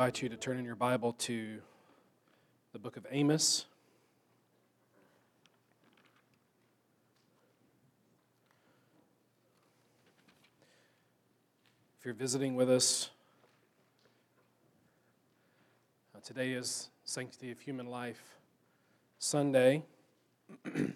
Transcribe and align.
Invite 0.00 0.22
you 0.22 0.30
to 0.30 0.36
turn 0.36 0.56
in 0.56 0.64
your 0.64 0.76
Bible 0.76 1.12
to 1.12 1.58
the 2.72 2.78
book 2.78 2.96
of 2.96 3.06
Amos. 3.10 3.66
If 11.98 12.06
you're 12.06 12.14
visiting 12.14 12.54
with 12.54 12.70
us, 12.70 13.10
uh, 16.16 16.20
today 16.24 16.52
is 16.52 16.88
Sanctity 17.04 17.52
of 17.52 17.60
Human 17.60 17.84
Life 17.84 18.38
Sunday. 19.18 19.82
and 20.64 20.94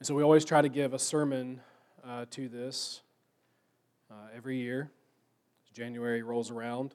so 0.00 0.14
we 0.14 0.22
always 0.22 0.46
try 0.46 0.62
to 0.62 0.70
give 0.70 0.94
a 0.94 0.98
sermon 0.98 1.60
uh, 2.02 2.24
to 2.30 2.48
this 2.48 3.02
uh, 4.10 4.14
every 4.34 4.56
year. 4.56 4.90
January 5.72 6.22
rolls 6.22 6.50
around 6.50 6.94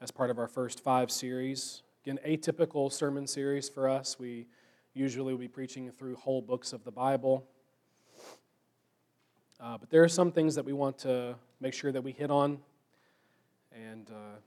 as 0.00 0.10
part 0.10 0.30
of 0.30 0.38
our 0.38 0.48
first 0.48 0.82
five 0.82 1.10
series. 1.10 1.82
Again, 2.04 2.18
atypical 2.26 2.90
sermon 2.90 3.26
series 3.26 3.68
for 3.68 3.88
us. 3.88 4.18
We 4.18 4.46
usually 4.94 5.32
will 5.32 5.40
be 5.40 5.48
preaching 5.48 5.90
through 5.90 6.16
whole 6.16 6.40
books 6.40 6.72
of 6.72 6.84
the 6.84 6.90
Bible. 6.90 7.46
Uh, 9.60 9.76
but 9.78 9.90
there 9.90 10.02
are 10.02 10.08
some 10.08 10.32
things 10.32 10.54
that 10.54 10.64
we 10.64 10.72
want 10.72 10.98
to 10.98 11.34
make 11.60 11.74
sure 11.74 11.92
that 11.92 12.02
we 12.02 12.12
hit 12.12 12.30
on, 12.30 12.58
and 13.72 14.10
uh, 14.10 14.38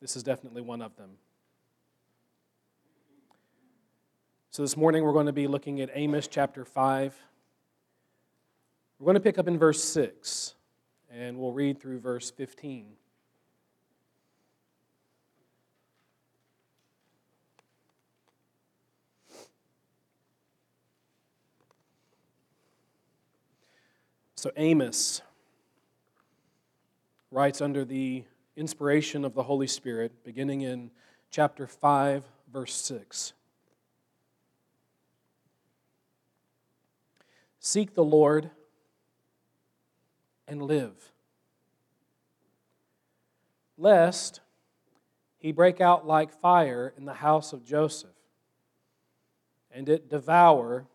this 0.00 0.16
is 0.16 0.22
definitely 0.22 0.62
one 0.62 0.80
of 0.80 0.96
them. 0.96 1.10
So 4.50 4.62
this 4.62 4.76
morning 4.76 5.02
we're 5.02 5.12
going 5.12 5.26
to 5.26 5.32
be 5.32 5.48
looking 5.48 5.80
at 5.80 5.90
Amos 5.94 6.28
chapter 6.28 6.64
5. 6.64 7.16
We're 9.00 9.04
going 9.04 9.14
to 9.14 9.20
pick 9.20 9.38
up 9.38 9.48
in 9.48 9.58
verse 9.58 9.82
6, 9.82 10.54
and 11.16 11.38
we'll 11.38 11.52
read 11.52 11.80
through 11.80 12.00
verse 12.00 12.30
15. 12.32 12.86
So 24.34 24.50
Amos 24.56 25.22
writes 27.30 27.60
under 27.60 27.84
the 27.84 28.24
inspiration 28.56 29.24
of 29.24 29.34
the 29.34 29.44
Holy 29.44 29.66
Spirit, 29.66 30.12
beginning 30.24 30.62
in 30.62 30.90
chapter 31.30 31.66
5, 31.66 32.24
verse 32.52 32.74
6. 32.74 33.32
Seek 37.60 37.94
the 37.94 38.04
Lord 38.04 38.50
and 40.46 40.62
live, 40.62 41.12
lest 43.76 44.40
he 45.38 45.52
break 45.52 45.80
out 45.80 46.06
like 46.06 46.32
fire 46.32 46.92
in 46.96 47.04
the 47.04 47.14
house 47.14 47.52
of 47.52 47.64
Joseph, 47.64 48.10
and 49.70 49.88
it 49.88 50.08
devour 50.08 50.86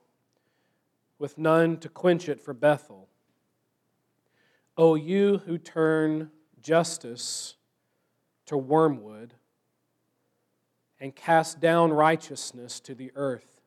with 1.17 1.37
none 1.37 1.77
to 1.77 1.89
quench 1.89 2.29
it 2.29 2.41
for 2.41 2.53
Bethel. 2.53 3.07
O 4.77 4.95
you 4.95 5.39
who 5.39 5.57
turn 5.57 6.31
justice 6.61 7.55
to 8.45 8.57
wormwood 8.57 9.33
and 10.99 11.15
cast 11.15 11.59
down 11.59 11.91
righteousness 11.91 12.79
to 12.79 12.95
the 12.95 13.11
earth. 13.15 13.61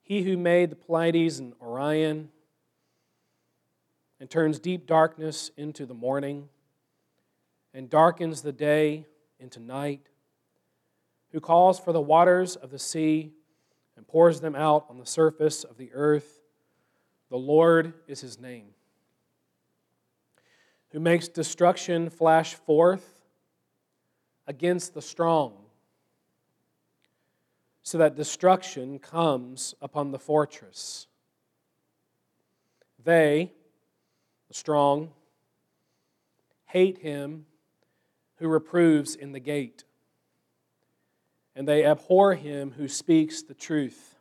He 0.00 0.22
who 0.22 0.36
made 0.36 0.70
the 0.70 0.76
Pleiades 0.76 1.38
and 1.38 1.54
Orion 1.60 2.30
and 4.22 4.30
turns 4.30 4.60
deep 4.60 4.86
darkness 4.86 5.50
into 5.56 5.84
the 5.84 5.94
morning 5.94 6.48
and 7.74 7.90
darkens 7.90 8.42
the 8.42 8.52
day 8.52 9.04
into 9.40 9.58
night, 9.58 10.06
who 11.32 11.40
calls 11.40 11.80
for 11.80 11.92
the 11.92 12.00
waters 12.00 12.54
of 12.54 12.70
the 12.70 12.78
sea 12.78 13.32
and 13.96 14.06
pours 14.06 14.40
them 14.40 14.54
out 14.54 14.86
on 14.88 14.96
the 14.96 15.04
surface 15.04 15.64
of 15.64 15.76
the 15.76 15.90
earth. 15.92 16.40
The 17.30 17.36
Lord 17.36 17.94
is 18.06 18.20
his 18.20 18.38
name 18.38 18.66
who 20.92 21.00
makes 21.00 21.26
destruction 21.26 22.08
flash 22.08 22.54
forth 22.54 23.24
against 24.46 24.94
the 24.94 25.02
strong, 25.02 25.54
so 27.82 27.98
that 27.98 28.14
destruction 28.14 29.00
comes 29.00 29.74
upon 29.82 30.12
the 30.12 30.18
fortress. 30.20 31.08
They, 33.02 33.50
strong, 34.54 35.10
hate 36.66 36.98
him 36.98 37.46
who 38.36 38.48
reproves 38.48 39.14
in 39.14 39.32
the 39.32 39.40
gate, 39.40 39.84
and 41.54 41.66
they 41.68 41.84
abhor 41.84 42.34
him 42.34 42.72
who 42.72 42.88
speaks 42.88 43.42
the 43.42 43.54
truth. 43.54 44.16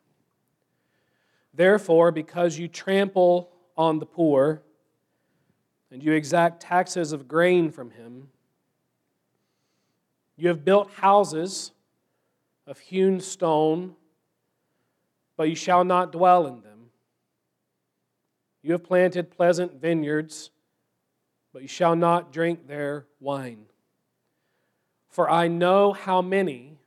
Therefore, 1.53 2.11
because 2.11 2.57
you 2.57 2.67
trample 2.67 3.51
on 3.77 3.99
the 3.99 4.05
poor, 4.05 4.61
and 5.91 6.01
you 6.01 6.13
exact 6.13 6.61
taxes 6.61 7.11
of 7.11 7.27
grain 7.27 7.69
from 7.69 7.91
him. 7.91 8.29
You 10.37 10.47
have 10.47 10.63
built 10.63 10.89
houses 10.91 11.71
of 12.65 12.79
hewn 12.79 13.19
stone, 13.19 13.95
but 15.35 15.49
you 15.49 15.55
shall 15.55 15.83
not 15.83 16.11
dwell 16.11 16.47
in 16.47 16.61
them. 16.61 16.70
You 18.61 18.73
have 18.73 18.83
planted 18.83 19.31
pleasant 19.31 19.81
vineyards, 19.81 20.51
but 21.51 21.61
you 21.61 21.67
shall 21.67 21.95
not 21.95 22.31
drink 22.31 22.67
their 22.67 23.05
wine. 23.19 23.65
For 25.09 25.29
I 25.29 25.47
know 25.47 25.93
how 25.93 26.21
many 26.21 26.77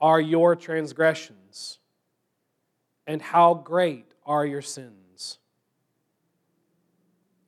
are 0.00 0.20
your 0.20 0.54
transgressions, 0.54 1.78
and 3.06 3.20
how 3.20 3.54
great 3.54 4.14
are 4.24 4.46
your 4.46 4.62
sins 4.62 4.98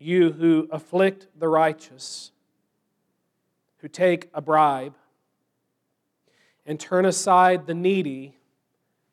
you 0.00 0.32
who 0.32 0.66
afflict 0.72 1.28
the 1.38 1.46
righteous, 1.46 2.32
who 3.78 3.88
take 3.88 4.30
a 4.34 4.40
bribe, 4.40 4.96
and 6.64 6.80
turn 6.80 7.04
aside 7.04 7.66
the 7.66 7.74
needy 7.74 8.34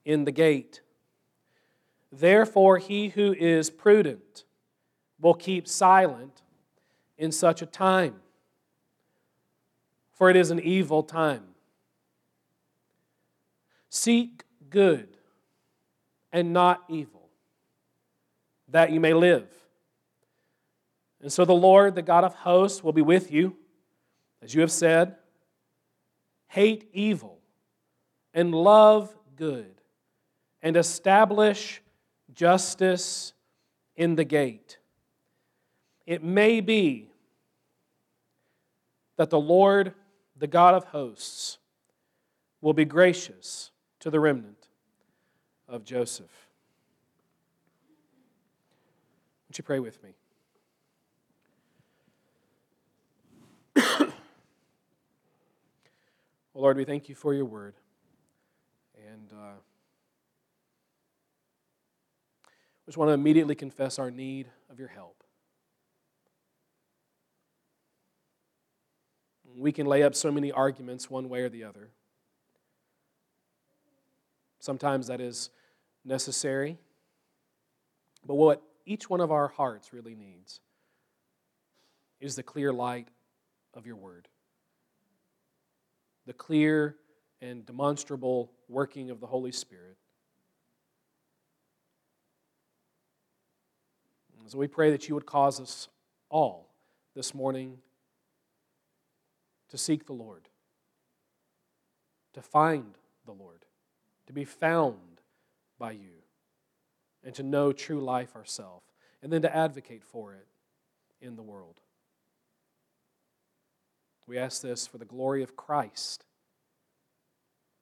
in 0.06 0.24
the 0.24 0.32
gate. 0.32 0.82
Therefore, 2.12 2.78
he 2.78 3.10
who 3.10 3.34
is 3.34 3.70
prudent 3.70 4.46
will 5.20 5.34
keep 5.34 5.68
silent 5.68 6.42
in 7.18 7.32
such 7.32 7.62
a 7.62 7.66
time, 7.66 8.16
for 10.14 10.30
it 10.30 10.36
is 10.36 10.52
an 10.52 10.60
evil 10.60 11.04
time. 11.04 11.44
Seek 13.90 14.44
good 14.70 15.18
and 16.32 16.54
not 16.54 16.84
evil, 16.88 17.30
that 18.70 18.92
you 18.92 19.00
may 19.00 19.14
live. 19.14 19.48
And 21.22 21.32
so 21.32 21.46
the 21.46 21.54
Lord, 21.54 21.96
the 21.96 22.02
God 22.02 22.24
of 22.24 22.36
hosts, 22.36 22.84
will 22.84 22.94
be 22.94 23.02
with 23.02 23.32
you, 23.32 23.56
as 24.42 24.54
you 24.54 24.62
have 24.62 24.72
said. 24.72 25.16
Hate 26.48 26.88
evil 26.94 27.40
and 28.34 28.54
love 28.54 29.16
good, 29.36 29.82
and 30.62 30.78
establish 30.78 31.82
justice 32.38 33.34
in 33.96 34.16
the 34.16 34.24
gate. 34.24 34.78
It 36.06 36.24
may 36.24 36.62
be 36.62 37.10
that 39.18 39.32
the 39.32 39.40
Lord, 39.40 39.94
the 40.38 40.46
God 40.46 40.76
of 40.76 40.86
hosts, 40.86 41.58
will 42.62 42.74
be 42.74 42.86
gracious 42.86 43.72
to 44.00 44.12
the 44.12 44.20
remnant 44.20 44.68
of 45.68 45.84
Joseph. 45.84 46.48
Would 49.48 49.58
you 49.58 49.64
pray 49.64 49.80
with 49.80 49.98
me? 50.04 50.14
Lord, 56.54 56.78
we 56.78 56.86
thank 56.86 57.10
you 57.10 57.16
for 57.16 57.34
your 57.34 57.46
word. 57.46 57.74
And 59.12 59.32
uh, 59.34 59.54
we 62.46 62.77
just 62.88 62.98
want 62.98 63.10
to 63.10 63.14
immediately 63.14 63.54
confess 63.54 64.00
our 64.00 64.10
need 64.10 64.48
of 64.70 64.80
your 64.80 64.88
help. 64.88 65.24
We 69.58 69.72
can 69.72 69.86
lay 69.86 70.04
up 70.04 70.16
so 70.16 70.32
many 70.32 70.52
arguments 70.52 71.10
one 71.10 71.30
way 71.30 71.42
or 71.42 71.50
the 71.50 71.66
other. 71.66 71.90
Sometimes 74.60 75.08
that 75.08 75.20
is 75.20 75.50
necessary. 76.06 76.78
But 78.26 78.36
what 78.36 78.62
each 78.86 79.10
one 79.10 79.20
of 79.20 79.32
our 79.32 79.50
hearts 79.50 79.92
really 79.94 80.16
needs 80.16 80.62
is 82.20 82.36
the 82.36 82.44
clear 82.44 82.72
light 82.72 83.10
of 83.74 83.86
your 83.86 83.96
word, 83.98 84.28
the 86.26 86.34
clear 86.34 86.96
and 87.42 87.66
demonstrable 87.66 88.52
working 88.68 89.10
of 89.12 89.20
the 89.20 89.28
Holy 89.28 89.52
Spirit. 89.52 89.98
So 94.48 94.58
we 94.58 94.68
pray 94.68 94.92
that 94.92 95.10
you 95.10 95.16
would 95.16 95.26
cause 95.26 95.60
us 95.60 95.90
all 96.30 96.70
this 97.16 97.34
morning 97.34 97.80
to 99.70 99.78
seek 99.78 100.06
the 100.06 100.14
Lord, 100.14 100.48
to 102.34 102.42
find 102.42 102.98
the 103.26 103.34
Lord, 103.34 103.66
to 104.28 104.34
be 104.34 104.46
found 104.46 105.22
by 105.78 105.92
you, 105.92 106.24
and 107.24 107.36
to 107.36 107.44
know 107.44 107.74
true 107.74 108.00
life 108.00 108.36
ourselves, 108.36 108.86
and 109.22 109.34
then 109.34 109.42
to 109.42 109.54
advocate 109.54 110.04
for 110.04 110.34
it 110.34 110.48
in 111.22 111.36
the 111.36 111.44
world. 111.44 111.82
We 114.28 114.38
ask 114.38 114.62
this 114.62 114.88
for 114.88 114.98
the 114.98 115.06
glory 115.06 115.44
of 115.44 115.56
Christ. 115.56 116.26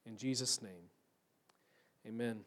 In 0.04 0.16
Jesus' 0.16 0.62
name, 0.62 0.90
amen. 2.06 2.44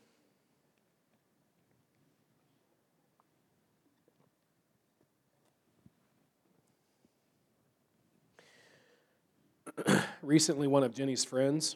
Recently, 10.22 10.68
one 10.68 10.84
of 10.84 10.94
Jenny's 10.94 11.26
friends 11.26 11.76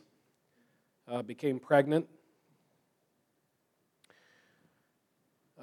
uh, 1.08 1.22
became 1.22 1.60
pregnant. 1.60 2.08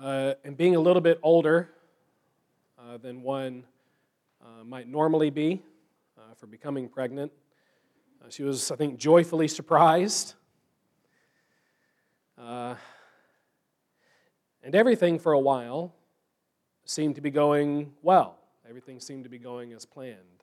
Uh, 0.01 0.35
and 0.45 0.57
being 0.57 0.77
a 0.77 0.81
little 0.81 1.03
bit 1.03 1.19
older 1.23 1.71
uh, 2.79 2.97
than 2.99 3.23
one 3.23 3.65
uh, 4.43 4.65
might 4.65 4.89
normally 4.89 5.31
be 5.31 5.63
uh, 6.19 6.35
for 6.37 6.47
becoming 6.47 6.89
pregnant, 6.89 7.33
uh, 8.23 8.31
she 8.31 8.43
was, 8.43 8.71
I 8.71 8.77
think, 8.77 8.99
joyfully 8.99 9.49
surprised. 9.49 10.35
and 14.63 14.75
everything 14.75 15.19
for 15.19 15.33
a 15.33 15.39
while 15.39 15.95
seemed 16.85 17.15
to 17.15 17.21
be 17.21 17.31
going 17.31 17.93
well. 18.03 18.39
Everything 18.69 19.01
seemed 19.01 19.25
to 19.25 19.31
be 19.31 19.39
going 19.39 19.73
as 19.73 19.85
planned 19.85 20.40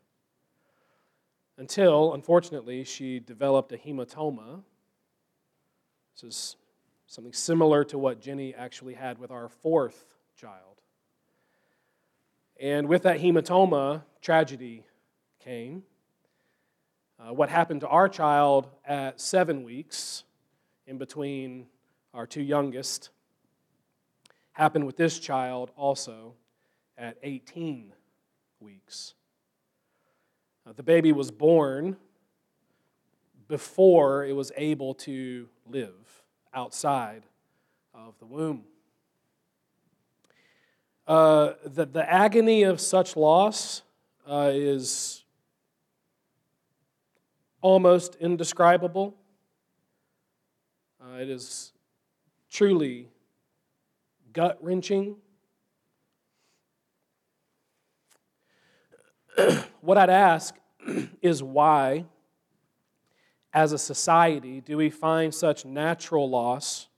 until, 1.57 2.13
unfortunately, 2.13 2.83
she 2.83 3.19
developed 3.19 3.71
a 3.71 3.77
hematoma. 3.77 4.61
This 6.13 6.23
is 6.23 6.55
something 7.07 7.33
similar 7.33 7.83
to 7.85 7.97
what 7.97 8.21
Jenny 8.21 8.53
actually 8.53 8.93
had 8.93 9.17
with 9.17 9.31
our 9.31 9.49
fourth 9.49 10.15
child. 10.39 10.81
And 12.59 12.87
with 12.87 13.03
that 13.03 13.19
hematoma, 13.19 14.03
tragedy 14.21 14.83
came. 15.39 15.83
Uh, 17.19 17.33
what 17.33 17.49
happened 17.49 17.81
to 17.81 17.87
our 17.87 18.07
child 18.07 18.67
at 18.85 19.19
seven 19.19 19.63
weeks, 19.63 20.23
in 20.85 20.97
between 20.97 21.67
our 22.13 22.27
two 22.27 22.43
youngest, 22.43 23.09
happened 24.51 24.85
with 24.85 24.97
this 24.97 25.19
child 25.19 25.71
also 25.75 26.33
at 26.97 27.17
18 27.23 27.93
weeks. 28.59 29.13
Uh, 30.67 30.73
the 30.75 30.83
baby 30.83 31.13
was 31.13 31.31
born 31.31 31.95
before 33.47 34.25
it 34.25 34.35
was 34.35 34.51
able 34.57 34.93
to 34.93 35.47
live 35.65 36.23
outside 36.53 37.23
of 37.93 38.19
the 38.19 38.25
womb. 38.25 38.65
Uh, 41.07 41.53
the, 41.63 41.85
the 41.85 42.11
agony 42.11 42.63
of 42.63 42.81
such 42.81 43.15
loss 43.15 43.81
uh, 44.29 44.51
is 44.53 45.23
almost 47.61 48.15
indescribable. 48.15 49.15
Uh, 51.01 51.19
it 51.21 51.29
is 51.29 51.71
truly 52.51 53.07
gut 54.33 54.57
wrenching. 54.61 55.15
what 59.87 59.97
I'd 59.97 60.09
ask 60.09 60.53
is 61.21 61.41
why, 61.41 62.03
as 63.53 63.71
a 63.71 63.77
society, 63.77 64.59
do 64.59 64.75
we 64.75 64.89
find 64.89 65.33
such 65.33 65.63
natural 65.63 66.29
loss 66.29 66.89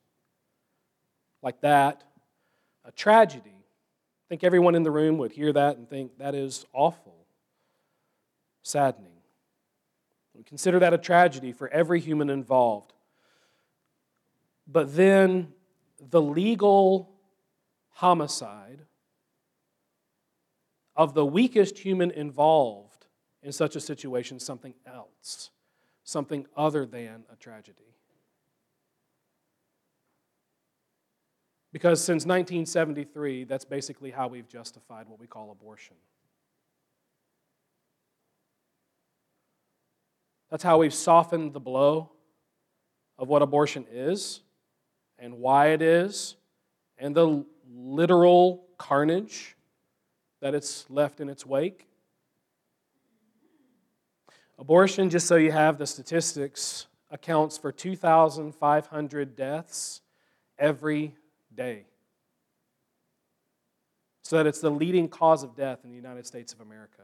like 1.44 1.62
that 1.62 2.04
a 2.84 2.92
tragedy? 2.92 3.54
I 3.54 4.26
think 4.28 4.44
everyone 4.44 4.74
in 4.74 4.82
the 4.82 4.90
room 4.90 5.20
would 5.20 5.32
hear 5.32 5.54
that 5.54 5.78
and 5.78 5.88
think 5.88 6.18
that 6.18 6.34
is 6.34 6.66
awful, 6.74 7.28
saddening. 8.64 9.22
We 10.34 10.42
consider 10.42 10.80
that 10.80 10.92
a 10.92 10.98
tragedy 10.98 11.52
for 11.52 11.68
every 11.68 12.00
human 12.00 12.32
involved. 12.32 12.94
But 14.66 14.96
then 14.96 15.54
the 16.02 16.24
legal 16.24 17.12
homicide 17.90 18.80
of 21.00 21.13
the 21.13 21.25
weakest 21.25 21.80
human 21.80 22.12
involved 22.12 23.06
in 23.42 23.54
such 23.54 23.78
a 23.78 23.80
situation 23.80 24.38
something 24.38 24.74
else, 24.86 25.50
something 26.04 26.46
other 26.57 26.86
than 26.86 27.24
a 27.31 27.38
tragedy. 27.38 27.96
Because 31.72 32.04
since 32.04 32.25
1973, 32.25 33.46
that's 33.46 33.63
basically 33.63 34.12
how 34.12 34.28
we've 34.28 34.50
justified 34.50 35.07
what 35.07 35.22
we 35.22 35.25
call 35.25 35.51
abortion. 35.51 35.96
That's 40.52 40.63
how 40.63 40.80
we've 40.80 40.94
softened 40.94 41.54
the 41.54 41.62
blow 41.62 42.12
of 43.18 43.30
what 43.30 43.42
abortion 43.42 43.85
is 43.90 44.42
and 45.18 45.35
why 45.35 45.68
it 45.68 45.81
is 45.81 46.35
and 46.97 47.16
the 47.16 47.45
literal 47.71 48.66
carnage 48.78 49.56
that 50.42 50.56
it's 50.56 50.90
left 50.90 51.19
in 51.19 51.30
its 51.30 51.46
wake. 51.46 51.88
Abortion, 54.58 55.10
just 55.10 55.28
so 55.28 55.36
you 55.36 55.52
have 55.52 55.78
the 55.78 55.88
statistics, 55.88 56.88
accounts 57.12 57.58
for 57.58 57.72
2,500 57.72 59.36
deaths 59.36 60.02
every 60.58 61.16
day. 61.54 61.86
So 64.22 64.38
that 64.38 64.48
it's 64.48 64.60
the 64.60 64.69
leading 64.69 65.08
cause 65.08 65.44
of 65.44 65.56
death 65.56 65.80
in 65.84 65.90
the 65.90 65.96
United 65.96 66.28
States 66.28 66.54
of 66.54 66.62
America. 66.62 67.04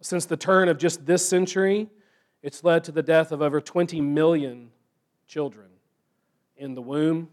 Since 0.00 0.26
the 0.26 0.36
turn 0.36 0.68
of 0.68 0.78
just 0.78 1.06
this 1.06 1.26
century, 1.26 1.88
it's 2.42 2.62
led 2.62 2.84
to 2.84 2.92
the 2.92 3.02
death 3.02 3.32
of 3.32 3.40
over 3.40 3.60
20 3.60 4.00
million 4.00 4.70
children 5.26 5.68
in 6.56 6.74
the 6.74 6.82
womb 6.82 7.28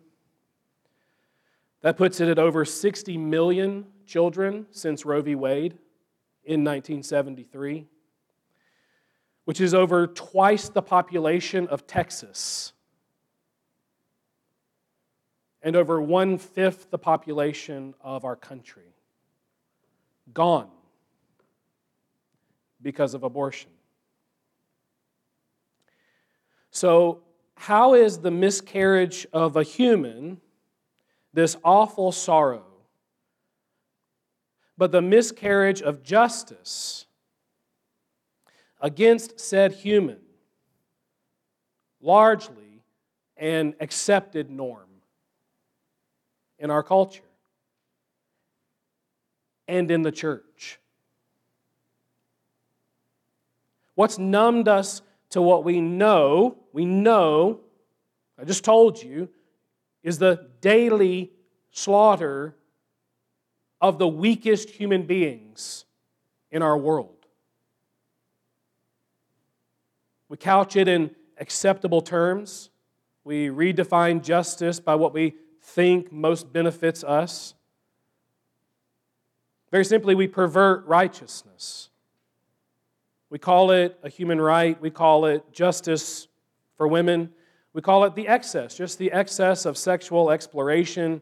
that 1.82 1.98
puts 1.98 2.20
it 2.20 2.28
at 2.28 2.40
over 2.40 2.66
60 2.66 3.18
million 3.18 3.86
children 4.06 4.66
since 4.72 5.06
Roe 5.06 5.22
v. 5.22 5.36
Wade 5.36 5.74
in 6.44 6.64
1973, 6.64 7.86
which 9.46 9.62
is 9.62 9.74
over 9.74 10.08
twice 10.08 10.70
the 10.70 10.82
population 10.82 11.68
of 11.68 11.88
Texas 11.88 12.74
and 15.62 15.76
over 15.76 16.02
one 16.02 16.38
fifth 16.38 16.90
the 16.90 16.98
population 16.98 17.94
of 18.02 18.26
our 18.26 18.36
country. 18.36 18.96
Gone 20.34 20.70
because 22.82 23.14
of 23.14 23.24
abortion. 23.24 23.72
So, 26.72 27.24
how 27.56 27.94
is 27.94 28.20
the 28.20 28.32
miscarriage 28.32 29.28
of 29.34 29.58
a 29.58 29.64
human? 29.64 30.40
This 31.34 31.56
awful 31.64 32.12
sorrow, 32.12 32.66
but 34.78 34.92
the 34.92 35.02
miscarriage 35.02 35.82
of 35.82 36.04
justice 36.04 37.06
against 38.82 39.40
said 39.40 39.74
human, 39.74 40.20
largely 42.02 42.84
an 43.38 43.76
accepted 43.80 44.50
norm 44.50 44.88
in 46.58 46.72
our 46.72 46.84
culture 46.84 47.24
and 49.68 49.92
in 49.92 50.02
the 50.02 50.12
church. 50.12 50.80
What's 53.96 54.18
numbed 54.18 54.68
us 54.68 55.02
to 55.32 55.42
what 55.42 55.64
we 55.64 55.82
know, 55.82 56.58
we 56.74 56.86
know, 56.86 57.60
I 58.40 58.46
just 58.46 58.64
told 58.64 59.02
you, 59.02 59.30
is 60.04 60.20
the 60.20 60.48
daily 60.62 61.32
slaughter 61.72 62.56
of 63.82 63.98
the 63.98 64.08
weakest 64.08 64.70
human 64.70 65.04
beings 65.04 65.86
in 66.52 66.62
our 66.62 66.78
world. 66.78 67.16
We 70.28 70.38
couch 70.38 70.76
it 70.76 70.88
in 70.88 71.12
acceptable 71.38 72.02
terms. 72.02 72.70
We 73.24 73.48
redefine 73.48 74.24
justice 74.24 74.80
by 74.80 74.96
what 74.96 75.14
we 75.14 75.36
think 75.62 76.12
most 76.12 76.52
benefits 76.52 77.04
us. 77.04 77.54
Very 79.72 79.86
simply, 79.86 80.16
we 80.16 80.28
pervert 80.28 80.86
righteousness. 80.88 81.90
We 83.30 83.38
call 83.38 83.72
it 83.72 84.00
a 84.02 84.10
human 84.10 84.42
right, 84.42 84.80
we 84.82 84.90
call 84.90 85.26
it 85.26 85.44
justice 85.52 86.28
for 86.76 86.88
women, 86.88 87.32
we 87.80 87.82
call 87.82 88.04
it 88.04 88.14
the 88.14 88.28
excess, 88.28 88.76
just 88.76 88.98
the 88.98 89.10
excess 89.14 89.66
of 89.66 89.78
sexual 89.78 90.32
exploration, 90.32 91.22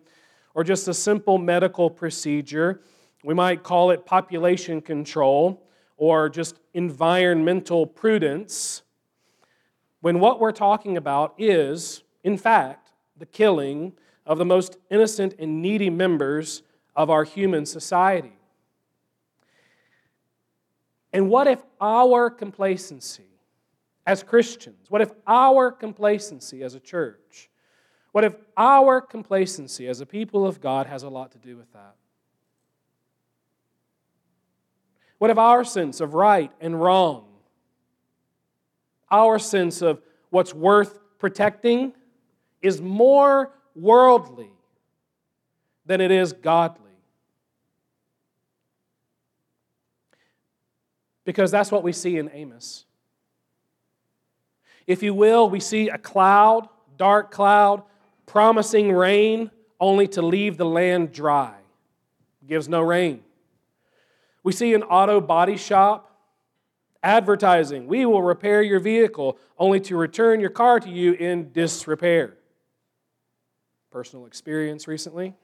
or 0.56 0.64
just 0.64 0.88
a 0.88 0.94
simple 0.96 1.38
medical 1.38 1.88
procedure. 1.88 2.82
We 3.24 3.36
might 3.36 3.62
call 3.62 3.92
it 3.92 4.08
population 4.08 4.82
control 4.82 5.68
or 5.98 6.30
just 6.30 6.60
environmental 6.74 7.86
prudence, 7.86 8.82
when 10.02 10.20
what 10.20 10.40
we're 10.40 10.52
talking 10.52 10.98
about 10.98 11.36
is, 11.38 12.02
in 12.24 12.40
fact, 12.40 12.92
the 13.16 13.28
killing 13.28 13.94
of 14.26 14.40
the 14.40 14.46
most 14.46 14.78
innocent 14.90 15.36
and 15.38 15.62
needy 15.62 15.92
members 15.92 16.64
of 16.96 17.12
our 17.12 17.24
human 17.24 17.68
society. 17.68 18.34
And 21.14 21.30
what 21.30 21.46
if 21.46 21.62
our 21.80 22.32
complacency 22.32 23.37
as 24.08 24.24
Christians, 24.24 24.90
what 24.90 25.02
if 25.02 25.12
our 25.28 25.70
complacency 25.70 26.64
as 26.64 26.74
a 26.76 26.80
church, 26.80 27.50
what 28.14 28.24
if 28.24 28.34
our 28.56 29.02
complacency 29.02 29.86
as 29.90 30.00
a 30.00 30.06
people 30.06 30.48
of 30.48 30.62
God 30.62 30.88
has 30.88 31.04
a 31.04 31.10
lot 31.10 31.34
to 31.34 31.38
do 31.38 31.58
with 31.58 31.72
that? 31.74 31.96
What 35.18 35.30
if 35.30 35.38
our 35.38 35.66
sense 35.66 36.00
of 36.00 36.14
right 36.14 36.52
and 36.62 36.80
wrong, 36.80 37.26
our 39.12 39.38
sense 39.38 39.82
of 39.82 40.02
what's 40.30 40.54
worth 40.54 41.00
protecting, 41.20 41.92
is 42.62 42.82
more 42.82 43.52
worldly 43.76 44.52
than 45.86 46.00
it 46.00 46.12
is 46.12 46.32
godly? 46.32 46.84
Because 51.26 51.52
that's 51.52 51.74
what 51.74 51.84
we 51.84 51.92
see 51.92 52.18
in 52.18 52.32
Amos. 52.34 52.87
If 54.88 55.04
you 55.04 55.14
will, 55.14 55.50
we 55.50 55.60
see 55.60 55.90
a 55.90 55.98
cloud, 55.98 56.68
dark 56.98 57.30
cloud, 57.30 57.84
promising 58.26 58.92
rain, 58.92 59.52
only 59.80 60.08
to 60.08 60.22
leave 60.22 60.58
the 60.58 60.66
land 60.66 61.12
dry. 61.12 61.54
It 62.42 62.48
gives 62.48 62.68
no 62.68 62.82
rain. 62.82 63.22
We 64.44 64.54
see 64.54 64.74
an 64.74 64.84
auto 64.84 65.22
body 65.22 65.58
shop 65.58 66.06
advertising, 67.04 67.88
we 67.88 68.06
will 68.06 68.22
repair 68.22 68.62
your 68.62 68.80
vehicle, 68.80 69.38
only 69.58 69.80
to 69.80 69.96
return 69.96 70.40
your 70.40 70.50
car 70.50 70.80
to 70.80 70.90
you 70.90 71.14
in 71.14 71.52
disrepair. 71.52 72.36
Personal 73.92 74.26
experience 74.26 74.88
recently. 74.88 75.36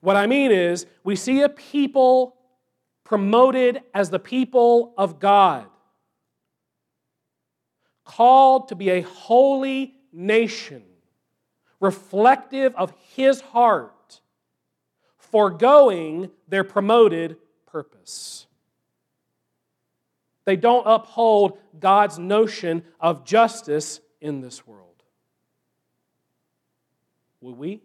What 0.00 0.16
I 0.16 0.26
mean 0.26 0.52
is, 0.52 0.86
we 1.02 1.16
see 1.16 1.42
a 1.42 1.48
people 1.48 2.36
promoted 3.02 3.82
as 3.94 4.10
the 4.10 4.18
people 4.18 4.94
of 4.96 5.18
God, 5.18 5.66
called 8.06 8.68
to 8.68 8.74
be 8.74 8.88
a 8.88 9.02
holy 9.02 9.94
nation, 10.12 10.82
reflective 11.80 12.74
of 12.76 12.94
His 13.14 13.42
heart, 13.42 14.20
foregoing 15.18 16.30
their 16.48 16.64
promoted 16.64 17.36
purpose. 17.66 18.46
They 20.46 20.56
don't 20.56 20.86
uphold 20.86 21.58
God's 21.78 22.18
notion 22.18 22.84
of 23.00 23.24
justice 23.24 24.00
in 24.20 24.40
this 24.40 24.66
world. 24.66 25.02
Will 27.40 27.54
we? 27.54 27.82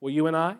Will 0.00 0.10
you 0.10 0.28
and 0.28 0.36
I? 0.36 0.56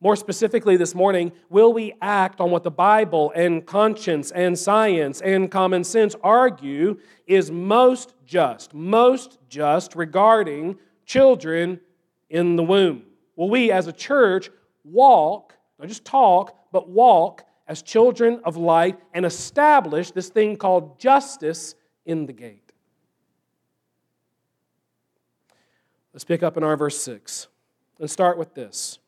More 0.00 0.14
specifically, 0.14 0.76
this 0.76 0.94
morning, 0.94 1.32
will 1.50 1.72
we 1.72 1.92
act 2.00 2.40
on 2.40 2.52
what 2.52 2.62
the 2.62 2.70
Bible 2.70 3.32
and 3.34 3.66
conscience 3.66 4.30
and 4.30 4.56
science 4.56 5.20
and 5.20 5.50
common 5.50 5.82
sense 5.82 6.14
argue 6.22 7.00
is 7.26 7.50
most 7.50 8.14
just, 8.24 8.74
most 8.74 9.38
just 9.48 9.96
regarding 9.96 10.78
children 11.04 11.80
in 12.30 12.54
the 12.54 12.62
womb? 12.62 13.02
Will 13.34 13.50
we 13.50 13.72
as 13.72 13.88
a 13.88 13.92
church 13.92 14.50
walk, 14.84 15.54
not 15.80 15.88
just 15.88 16.04
talk, 16.04 16.56
but 16.70 16.88
walk 16.88 17.44
as 17.66 17.82
children 17.82 18.40
of 18.44 18.56
light 18.56 19.00
and 19.14 19.26
establish 19.26 20.12
this 20.12 20.28
thing 20.28 20.54
called 20.54 21.00
justice 21.00 21.74
in 22.06 22.26
the 22.26 22.32
gate? 22.32 22.70
Let's 26.12 26.24
pick 26.24 26.44
up 26.44 26.56
in 26.56 26.62
our 26.62 26.76
verse 26.76 27.00
6 27.02 27.48
and 27.98 28.08
start 28.08 28.38
with 28.38 28.54
this. 28.54 29.00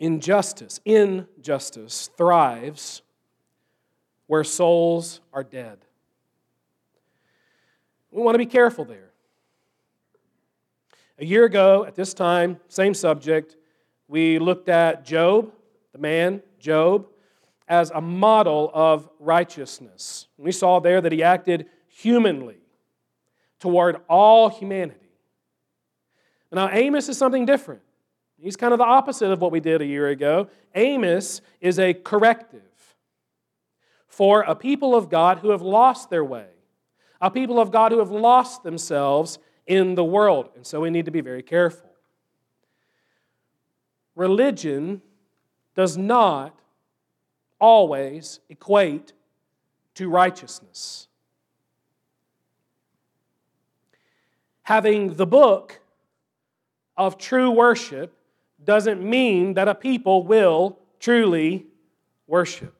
Injustice, 0.00 0.80
injustice 0.84 2.10
thrives 2.16 3.02
where 4.26 4.44
souls 4.44 5.20
are 5.32 5.42
dead. 5.42 5.78
We 8.10 8.22
want 8.22 8.34
to 8.34 8.38
be 8.38 8.46
careful 8.46 8.84
there. 8.84 9.10
A 11.18 11.24
year 11.24 11.44
ago, 11.44 11.84
at 11.84 11.96
this 11.96 12.14
time, 12.14 12.60
same 12.68 12.94
subject, 12.94 13.56
we 14.06 14.38
looked 14.38 14.68
at 14.68 15.04
Job, 15.04 15.52
the 15.92 15.98
man, 15.98 16.42
Job, 16.60 17.08
as 17.66 17.90
a 17.90 18.00
model 18.00 18.70
of 18.72 19.08
righteousness. 19.18 20.28
We 20.36 20.52
saw 20.52 20.78
there 20.78 21.00
that 21.00 21.12
he 21.12 21.22
acted 21.22 21.66
humanly 21.88 22.58
toward 23.58 23.96
all 24.08 24.48
humanity. 24.48 25.10
Now, 26.52 26.70
Amos 26.70 27.08
is 27.08 27.18
something 27.18 27.44
different. 27.44 27.82
He's 28.40 28.56
kind 28.56 28.72
of 28.72 28.78
the 28.78 28.84
opposite 28.84 29.30
of 29.30 29.40
what 29.40 29.50
we 29.50 29.60
did 29.60 29.82
a 29.82 29.86
year 29.86 30.08
ago. 30.08 30.48
Amos 30.74 31.40
is 31.60 31.78
a 31.78 31.92
corrective 31.92 32.62
for 34.06 34.42
a 34.42 34.54
people 34.54 34.94
of 34.94 35.08
God 35.08 35.38
who 35.38 35.50
have 35.50 35.62
lost 35.62 36.08
their 36.10 36.24
way, 36.24 36.46
a 37.20 37.30
people 37.30 37.60
of 37.60 37.70
God 37.70 37.92
who 37.92 37.98
have 37.98 38.10
lost 38.10 38.62
themselves 38.62 39.38
in 39.66 39.94
the 39.96 40.04
world. 40.04 40.50
And 40.54 40.66
so 40.66 40.80
we 40.80 40.90
need 40.90 41.04
to 41.04 41.10
be 41.10 41.20
very 41.20 41.42
careful. 41.42 41.90
Religion 44.14 45.02
does 45.74 45.96
not 45.96 46.58
always 47.60 48.40
equate 48.48 49.12
to 49.94 50.08
righteousness. 50.08 51.08
Having 54.62 55.14
the 55.14 55.26
book 55.26 55.80
of 56.96 57.18
true 57.18 57.50
worship 57.50 58.17
doesn't 58.64 59.02
mean 59.02 59.54
that 59.54 59.68
a 59.68 59.74
people 59.74 60.22
will 60.22 60.78
truly 61.00 61.66
worship. 62.26 62.74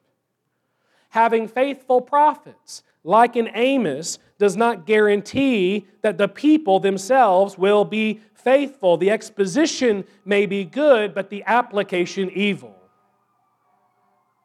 Having 1.11 1.49
faithful 1.49 2.00
prophets, 2.00 2.82
like 3.02 3.37
in 3.37 3.50
Amos, 3.54 4.18
does 4.38 4.56
not 4.56 4.87
guarantee 4.87 5.87
that 6.02 6.18
the 6.18 6.28
people 6.28 6.80
themselves 6.80 7.56
will 7.56 7.85
be 7.85 8.20
faithful. 8.35 8.97
The 8.97 9.11
exposition 9.11 10.04
may 10.25 10.47
be 10.47 10.64
good, 10.64 11.14
but 11.14 11.30
the 11.30 11.42
application 11.47 12.30
evil. 12.30 12.75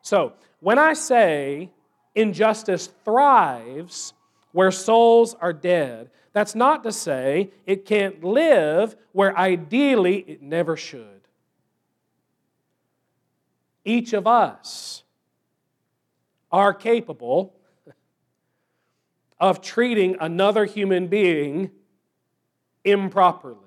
So, 0.01 0.33
when 0.59 0.79
I 0.79 0.93
say 0.93 1.71
injustice 2.15 2.89
thrives 3.03 4.13
where 4.51 4.71
souls 4.71 5.35
are 5.41 5.53
dead, 5.53 6.09
that's 6.31 6.55
not 6.55 6.83
to 6.83 6.91
say 6.91 7.51
it 7.65 7.85
can't 7.85 8.23
live 8.23 8.95
where 9.11 9.37
ideally 9.37 10.17
it 10.27 10.41
never 10.41 10.75
should. 10.75 11.12
Each 13.85 14.13
of 14.13 14.27
us 14.27 15.03
are 16.51 16.73
capable 16.73 17.53
of 19.39 19.61
treating 19.61 20.15
another 20.19 20.65
human 20.65 21.07
being 21.07 21.71
improperly, 22.85 23.57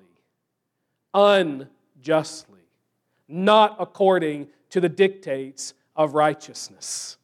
unjustly, 1.13 2.59
not 3.27 3.75
according 3.79 4.47
to 4.69 4.81
the 4.81 4.89
dictates 4.89 5.73
of 5.95 6.13
righteousness. 6.13 7.17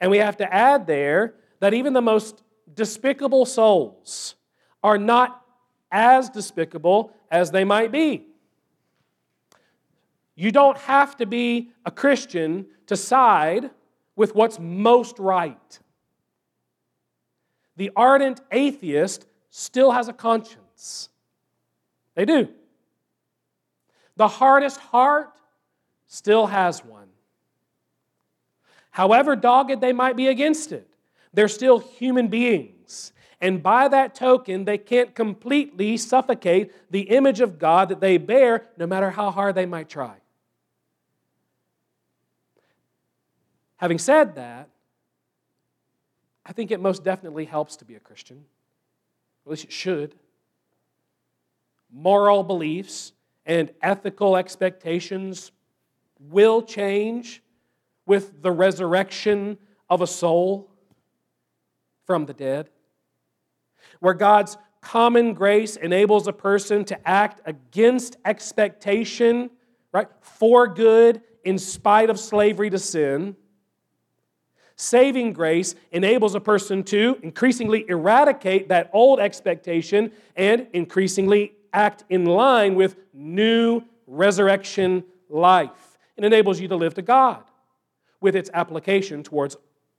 And 0.00 0.10
we 0.10 0.18
have 0.18 0.36
to 0.38 0.52
add 0.52 0.86
there 0.86 1.34
that 1.60 1.74
even 1.74 1.92
the 1.92 2.02
most 2.02 2.42
despicable 2.74 3.46
souls 3.46 4.34
are 4.82 4.98
not 4.98 5.44
as 5.90 6.30
despicable 6.30 7.12
as 7.30 7.50
they 7.50 7.64
might 7.64 7.92
be. 7.92 8.26
You 10.42 10.50
don't 10.50 10.76
have 10.78 11.16
to 11.18 11.26
be 11.26 11.70
a 11.86 11.92
Christian 11.92 12.66
to 12.88 12.96
side 12.96 13.70
with 14.16 14.34
what's 14.34 14.58
most 14.58 15.20
right. 15.20 15.78
The 17.76 17.92
ardent 17.94 18.40
atheist 18.50 19.24
still 19.50 19.92
has 19.92 20.08
a 20.08 20.12
conscience. 20.12 21.10
They 22.16 22.24
do. 22.24 22.48
The 24.16 24.26
hardest 24.26 24.80
heart 24.80 25.30
still 26.08 26.48
has 26.48 26.84
one. 26.84 27.10
however 28.90 29.36
dogged 29.36 29.80
they 29.80 29.92
might 29.92 30.16
be 30.16 30.26
against 30.26 30.72
it. 30.72 30.88
They're 31.32 31.46
still 31.46 31.78
human 31.78 32.26
beings. 32.26 33.12
And 33.40 33.62
by 33.62 33.86
that 33.86 34.16
token, 34.16 34.64
they 34.64 34.78
can't 34.78 35.14
completely 35.14 35.96
suffocate 35.96 36.72
the 36.90 37.02
image 37.02 37.40
of 37.40 37.60
God 37.60 37.90
that 37.90 38.00
they 38.00 38.18
bear, 38.18 38.66
no 38.76 38.88
matter 38.88 39.10
how 39.10 39.30
hard 39.30 39.54
they 39.54 39.66
might 39.66 39.88
try. 39.88 40.16
Having 43.82 43.98
said 43.98 44.36
that, 44.36 44.68
I 46.46 46.52
think 46.52 46.70
it 46.70 46.78
most 46.78 47.02
definitely 47.02 47.44
helps 47.44 47.74
to 47.78 47.84
be 47.84 47.96
a 47.96 48.00
Christian. 48.00 48.44
At 49.44 49.50
least 49.50 49.64
it 49.64 49.72
should. 49.72 50.14
Moral 51.92 52.44
beliefs 52.44 53.12
and 53.44 53.72
ethical 53.82 54.36
expectations 54.36 55.50
will 56.20 56.62
change 56.62 57.42
with 58.06 58.40
the 58.40 58.52
resurrection 58.52 59.58
of 59.90 60.00
a 60.00 60.06
soul 60.06 60.70
from 62.06 62.26
the 62.26 62.34
dead. 62.34 62.70
Where 63.98 64.14
God's 64.14 64.56
common 64.80 65.34
grace 65.34 65.74
enables 65.74 66.28
a 66.28 66.32
person 66.32 66.84
to 66.84 67.08
act 67.08 67.40
against 67.46 68.16
expectation, 68.24 69.50
right, 69.90 70.06
for 70.20 70.68
good 70.68 71.20
in 71.42 71.58
spite 71.58 72.10
of 72.10 72.20
slavery 72.20 72.70
to 72.70 72.78
sin 72.78 73.34
Saving 74.76 75.32
grace 75.32 75.74
enables 75.90 76.34
a 76.34 76.40
person 76.40 76.82
to 76.84 77.18
increasingly 77.22 77.84
eradicate 77.88 78.68
that 78.68 78.90
old 78.92 79.20
expectation 79.20 80.12
and 80.36 80.66
increasingly 80.72 81.52
act 81.72 82.04
in 82.08 82.24
line 82.24 82.74
with 82.74 82.96
new 83.12 83.82
resurrection 84.06 85.04
life. 85.28 85.98
It 86.16 86.24
enables 86.24 86.60
you 86.60 86.68
to 86.68 86.76
live 86.76 86.94
to 86.94 87.02
God 87.02 87.42
with 88.20 88.36
its 88.36 88.50
application 88.52 89.22
towards 89.22 89.56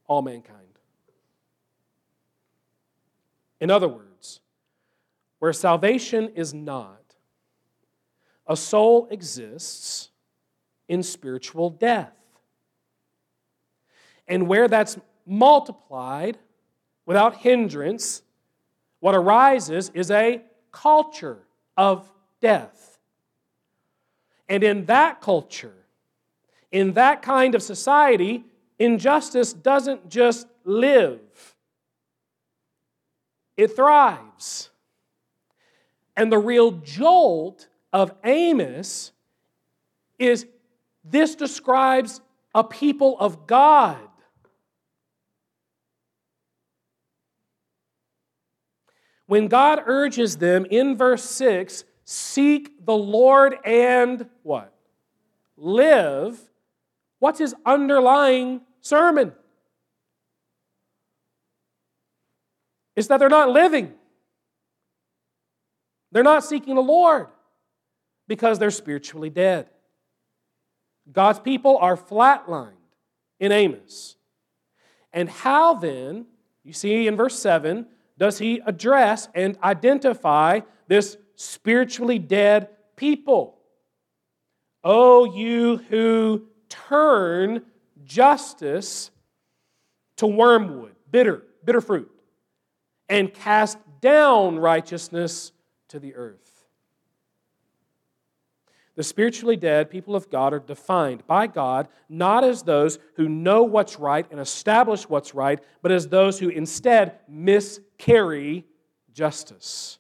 all 0.08 0.22
mankind. 0.22 0.60
In 3.60 3.72
other 3.72 3.88
words, 3.88 4.42
where 5.40 5.54
salvation 5.54 6.30
is 6.36 6.54
not, 6.54 7.16
a 8.48 8.56
soul 8.56 9.08
exists 9.10 10.10
in 10.88 11.02
spiritual 11.02 11.70
death. 11.70 12.14
And 14.28 14.48
where 14.48 14.68
that's 14.68 14.98
multiplied 15.26 16.38
without 17.06 17.36
hindrance, 17.36 18.22
what 19.00 19.16
arises 19.16 19.92
is 19.94 20.10
a 20.12 20.42
culture 20.72 21.40
of 21.76 22.10
death. 22.40 22.98
And 24.48 24.64
in 24.64 24.86
that 24.86 25.22
culture, 25.22 25.74
in 26.72 26.94
that 26.94 27.22
kind 27.22 27.56
of 27.56 27.64
society, 27.64 28.46
injustice 28.80 29.54
doesn't 29.54 30.10
just 30.10 30.48
live, 30.64 31.20
it 33.58 33.76
thrives. 33.76 34.70
And 36.16 36.32
the 36.32 36.38
real 36.38 36.72
jolt 36.72 37.68
of 37.92 38.14
Amos 38.24 39.12
is 40.20 40.46
this 41.04 41.36
describes 41.36 42.22
a 42.54 42.64
people 42.64 43.18
of 43.20 43.48
God 43.48 44.00
when 49.34 49.48
God 49.48 49.82
urges 49.88 50.38
them 50.38 50.64
in 50.70 50.96
verse 50.96 51.24
6 51.24 51.86
seek 52.04 52.86
the 52.86 52.94
Lord 52.94 53.58
and 53.66 54.30
what? 54.44 54.72
Live. 55.58 56.40
What's 57.18 57.40
his 57.40 57.56
underlying 57.66 58.62
sermon? 58.82 59.34
It's 62.96 63.08
that 63.08 63.18
they're 63.18 63.28
not 63.28 63.50
living. 63.50 63.96
They're 66.12 66.22
not 66.22 66.44
seeking 66.44 66.76
the 66.76 66.82
Lord 66.82 67.26
because 68.28 68.60
they're 68.60 68.70
spiritually 68.70 69.32
dead. 69.32 69.68
God's 71.12 71.40
people 71.40 71.80
are 71.80 71.98
flatlined 71.98 72.74
in 73.40 73.52
Amos. 73.52 74.16
And 75.12 75.28
how 75.28 75.74
then, 75.74 76.28
you 76.64 76.74
see 76.74 77.08
in 77.08 77.16
verse 77.16 77.40
7, 77.40 77.88
does 78.18 78.38
he 78.38 78.62
address 78.66 79.28
and 79.34 79.58
identify 79.64 80.62
this 80.88 81.18
spiritually 81.36 82.20
dead 82.20 82.70
people? 82.96 83.58
Oh, 84.84 85.26
you 85.26 85.78
who 85.90 86.48
turn 86.70 87.64
justice 88.04 89.12
to 90.18 90.28
wormwood, 90.28 90.96
bitter, 91.10 91.44
bitter 91.64 91.82
fruit, 91.82 92.12
and 93.10 93.34
cast 93.34 93.78
down 94.02 94.60
righteousness 94.60 95.52
to 95.90 96.00
the 96.00 96.16
earth. 96.16 96.43
The 98.96 99.04
spiritually 99.04 99.56
dead 99.56 99.90
people 99.90 100.16
of 100.16 100.30
God 100.30 100.54
are 100.54 100.60
defined 100.60 101.26
by 101.26 101.48
God 101.48 101.88
not 102.10 102.44
as 102.44 102.62
those 102.62 103.00
who 103.16 103.28
know 103.28 103.64
what's 103.64 103.98
right 103.98 104.26
and 104.30 104.40
establish 104.40 105.10
what's 105.10 105.34
right, 105.34 105.60
but 105.82 105.92
as 105.92 106.08
those 106.08 106.40
who 106.40 106.50
instead 106.50 107.18
miscarry 107.28 108.66
justice. 109.12 109.98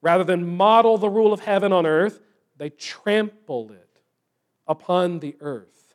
Rather 0.00 0.24
than 0.24 0.56
model 0.56 0.98
the 0.98 1.10
rule 1.10 1.32
of 1.32 1.40
heaven 1.40 1.72
on 1.72 1.84
earth, 1.86 2.20
they 2.56 2.70
trample 2.70 3.72
it 3.72 4.00
upon 4.66 5.18
the 5.18 5.36
earth. 5.40 5.94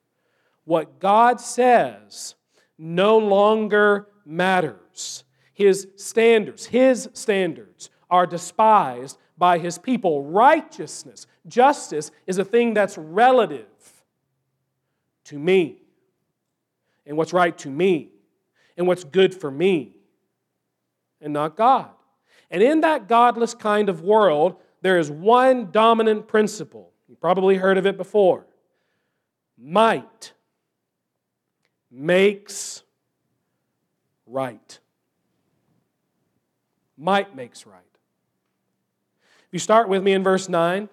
What 0.66 1.00
God 1.00 1.40
says 1.40 2.36
no 2.78 3.18
longer 3.18 4.08
matters. 4.26 5.24
His 5.54 5.88
standards, 5.96 6.66
his 6.66 7.10
standards 7.14 7.90
are 8.10 8.28
despised 8.28 9.18
by 9.38 9.58
his 9.58 9.78
people. 9.78 10.24
Righteousness, 10.24 11.28
justice, 11.48 12.12
is 12.26 12.38
a 12.38 12.46
thing 12.46 12.74
that's 12.74 12.98
relative 12.98 13.68
to 15.26 15.38
me 15.38 15.78
and 17.06 17.18
what's 17.18 17.34
right 17.34 17.58
to 17.60 17.70
me 17.70 18.10
and 18.78 18.88
what's 18.88 19.04
good 19.04 19.34
for 19.34 19.52
me 19.52 19.96
and 21.22 21.34
not 21.34 21.56
God. 21.56 21.90
And 22.50 22.64
in 22.64 22.82
that 22.82 23.08
godless 23.08 23.54
kind 23.54 23.90
of 23.90 24.02
world, 24.02 24.56
there 24.82 24.98
is 24.98 25.12
one 25.12 25.72
dominant 25.72 26.28
principle. 26.28 26.92
You 27.10 27.16
probably 27.16 27.58
heard 27.58 27.78
of 27.78 27.86
it 27.86 27.98
before. 27.98 28.46
Might 29.58 30.34
makes 31.90 32.84
right. 34.26 34.80
Might 36.98 37.36
makes 37.36 37.66
right. 37.66 37.87
If 39.48 39.54
you 39.54 39.60
start 39.60 39.88
with 39.88 40.04
me 40.04 40.14
in 40.14 40.24
verse 40.24 40.50
9, 40.50 40.90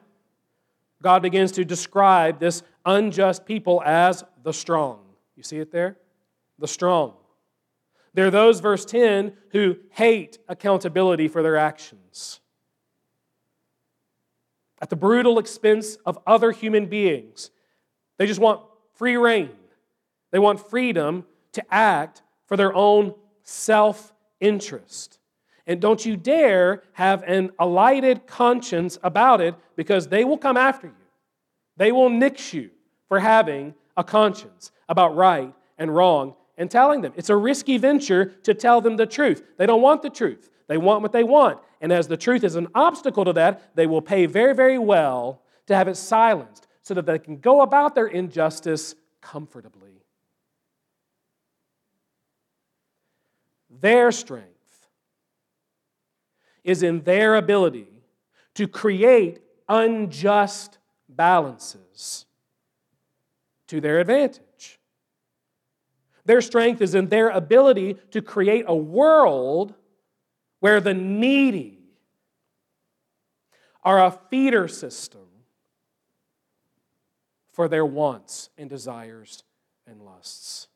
God 1.02 1.22
begins 1.22 1.52
to 1.52 1.64
describe 1.64 2.38
this 2.38 2.62
unjust 2.86 3.44
people 3.44 3.82
as 3.84 4.24
the 4.42 4.52
strong. 4.52 5.00
You 5.36 5.42
see 5.42 5.58
it 5.58 5.72
there? 5.72 5.98
The 6.58 6.68
strong. 6.68 7.14
There 8.14 8.28
are 8.28 8.30
those, 8.30 8.60
verse 8.60 8.84
10, 8.84 9.32
who 9.50 9.76
hate 9.90 10.38
accountability 10.48 11.26
for 11.26 11.42
their 11.42 11.56
actions. 11.56 12.40
At 14.80 14.88
the 14.88 14.96
brutal 14.96 15.38
expense 15.38 15.96
of 16.06 16.18
other 16.26 16.52
human 16.52 16.86
beings, 16.86 17.50
they 18.18 18.26
just 18.26 18.40
want 18.40 18.60
free 18.94 19.16
reign. 19.16 19.50
They 20.30 20.38
want 20.38 20.68
freedom 20.68 21.26
to 21.52 21.74
act 21.74 22.22
for 22.46 22.56
their 22.56 22.72
own 22.74 23.14
self 23.42 24.12
interest. 24.40 25.18
And 25.66 25.80
don't 25.80 26.04
you 26.04 26.16
dare 26.16 26.82
have 26.92 27.22
an 27.22 27.50
alighted 27.58 28.26
conscience 28.26 28.98
about 29.02 29.40
it 29.40 29.54
because 29.76 30.08
they 30.08 30.24
will 30.24 30.36
come 30.36 30.56
after 30.56 30.88
you. 30.88 30.92
They 31.76 31.90
will 31.90 32.10
nix 32.10 32.52
you 32.52 32.70
for 33.08 33.18
having 33.18 33.74
a 33.96 34.04
conscience 34.04 34.70
about 34.88 35.16
right 35.16 35.54
and 35.78 35.94
wrong 35.94 36.34
and 36.58 36.70
telling 36.70 37.00
them. 37.00 37.12
It's 37.16 37.30
a 37.30 37.36
risky 37.36 37.78
venture 37.78 38.26
to 38.42 38.54
tell 38.54 38.80
them 38.80 38.96
the 38.96 39.06
truth. 39.06 39.42
They 39.56 39.66
don't 39.66 39.82
want 39.82 40.02
the 40.02 40.10
truth, 40.10 40.50
they 40.68 40.76
want 40.78 41.02
what 41.02 41.12
they 41.12 41.24
want. 41.24 41.60
And 41.80 41.92
as 41.92 42.08
the 42.08 42.16
truth 42.16 42.44
is 42.44 42.56
an 42.56 42.68
obstacle 42.74 43.24
to 43.24 43.32
that, 43.34 43.74
they 43.74 43.86
will 43.86 44.00
pay 44.00 44.26
very, 44.26 44.54
very 44.54 44.78
well 44.78 45.42
to 45.66 45.74
have 45.74 45.88
it 45.88 45.96
silenced 45.96 46.66
so 46.82 46.94
that 46.94 47.06
they 47.06 47.18
can 47.18 47.38
go 47.38 47.62
about 47.62 47.94
their 47.94 48.06
injustice 48.06 48.94
comfortably. 49.20 50.02
Their 53.80 54.12
strength 54.12 54.53
is 56.64 56.82
in 56.82 57.02
their 57.02 57.36
ability 57.36 57.86
to 58.54 58.66
create 58.66 59.40
unjust 59.68 60.78
balances 61.08 62.26
to 63.68 63.80
their 63.80 64.00
advantage. 64.00 64.80
Their 66.24 66.40
strength 66.40 66.80
is 66.80 66.94
in 66.94 67.08
their 67.08 67.28
ability 67.28 67.98
to 68.12 68.22
create 68.22 68.64
a 68.66 68.74
world 68.74 69.74
where 70.60 70.80
the 70.80 70.94
needy 70.94 71.78
are 73.82 74.02
a 74.02 74.10
feeder 74.10 74.66
system 74.66 75.20
for 77.52 77.68
their 77.68 77.84
wants 77.84 78.48
and 78.56 78.70
desires 78.70 79.44
and 79.86 80.00
lusts. 80.00 80.68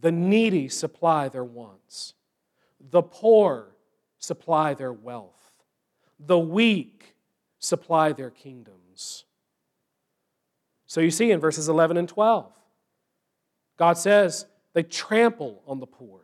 The 0.00 0.12
needy 0.12 0.68
supply 0.68 1.28
their 1.28 1.44
wants. 1.44 2.14
The 2.90 3.02
poor 3.02 3.74
supply 4.18 4.74
their 4.74 4.92
wealth. 4.92 5.52
The 6.18 6.38
weak 6.38 7.14
supply 7.58 8.12
their 8.12 8.30
kingdoms. 8.30 9.24
So 10.86 11.00
you 11.00 11.10
see 11.10 11.30
in 11.30 11.40
verses 11.40 11.68
11 11.68 11.96
and 11.96 12.08
12, 12.08 12.52
God 13.76 13.98
says 13.98 14.46
they 14.72 14.82
trample 14.82 15.62
on 15.66 15.80
the 15.80 15.86
poor. 15.86 16.20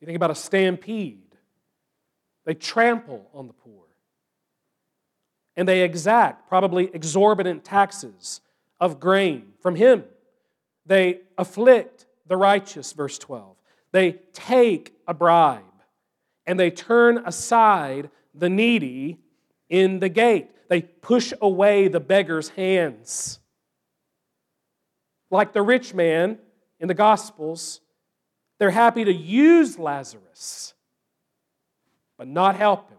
You 0.00 0.06
think 0.06 0.16
about 0.16 0.30
a 0.30 0.34
stampede, 0.34 1.36
they 2.44 2.54
trample 2.54 3.30
on 3.32 3.46
the 3.46 3.54
poor. 3.54 3.84
And 5.56 5.68
they 5.68 5.82
exact 5.82 6.48
probably 6.48 6.90
exorbitant 6.92 7.64
taxes 7.64 8.40
of 8.80 8.98
grain 8.98 9.52
from 9.60 9.76
him. 9.76 10.04
They 10.84 11.20
afflict 11.38 12.06
the 12.26 12.36
righteous, 12.36 12.92
verse 12.92 13.18
12. 13.18 13.56
They 13.92 14.12
take 14.32 14.94
a 15.06 15.14
bribe 15.14 15.62
and 16.46 16.58
they 16.58 16.70
turn 16.70 17.18
aside 17.24 18.10
the 18.34 18.48
needy 18.48 19.18
in 19.68 20.00
the 20.00 20.08
gate. 20.08 20.50
They 20.68 20.82
push 20.82 21.32
away 21.40 21.88
the 21.88 22.00
beggar's 22.00 22.48
hands. 22.50 23.38
Like 25.30 25.52
the 25.52 25.62
rich 25.62 25.94
man 25.94 26.38
in 26.80 26.88
the 26.88 26.94
Gospels, 26.94 27.80
they're 28.58 28.70
happy 28.70 29.04
to 29.04 29.12
use 29.12 29.78
Lazarus, 29.78 30.74
but 32.16 32.28
not 32.28 32.56
help 32.56 32.88
him. 32.88 32.98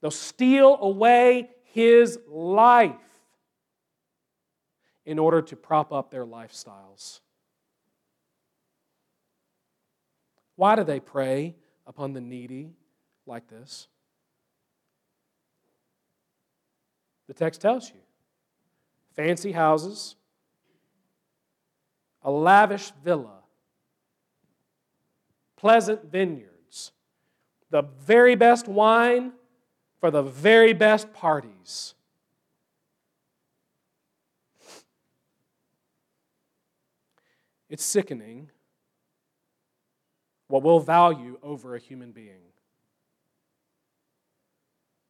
They'll 0.00 0.10
steal 0.10 0.76
away 0.80 1.50
his 1.64 2.18
life 2.28 2.94
in 5.06 5.18
order 5.18 5.42
to 5.42 5.56
prop 5.56 5.92
up 5.92 6.10
their 6.10 6.24
lifestyles. 6.24 7.20
Why 10.56 10.76
do 10.76 10.84
they 10.84 11.00
prey 11.00 11.56
upon 11.86 12.12
the 12.12 12.20
needy 12.20 12.72
like 13.26 13.48
this? 13.48 13.88
The 17.26 17.34
text 17.34 17.60
tells 17.60 17.88
you 17.90 18.00
fancy 19.14 19.52
houses, 19.52 20.16
a 22.22 22.30
lavish 22.30 22.92
villa, 23.02 23.38
pleasant 25.56 26.10
vineyards, 26.10 26.92
the 27.70 27.82
very 27.82 28.34
best 28.34 28.68
wine 28.68 29.32
for 30.00 30.10
the 30.10 30.22
very 30.22 30.72
best 30.72 31.12
parties. 31.12 31.94
It's 37.68 37.84
sickening 37.84 38.50
what 40.48 40.62
we'll 40.62 40.80
value 40.80 41.38
over 41.42 41.74
a 41.74 41.78
human 41.78 42.12
being. 42.12 42.42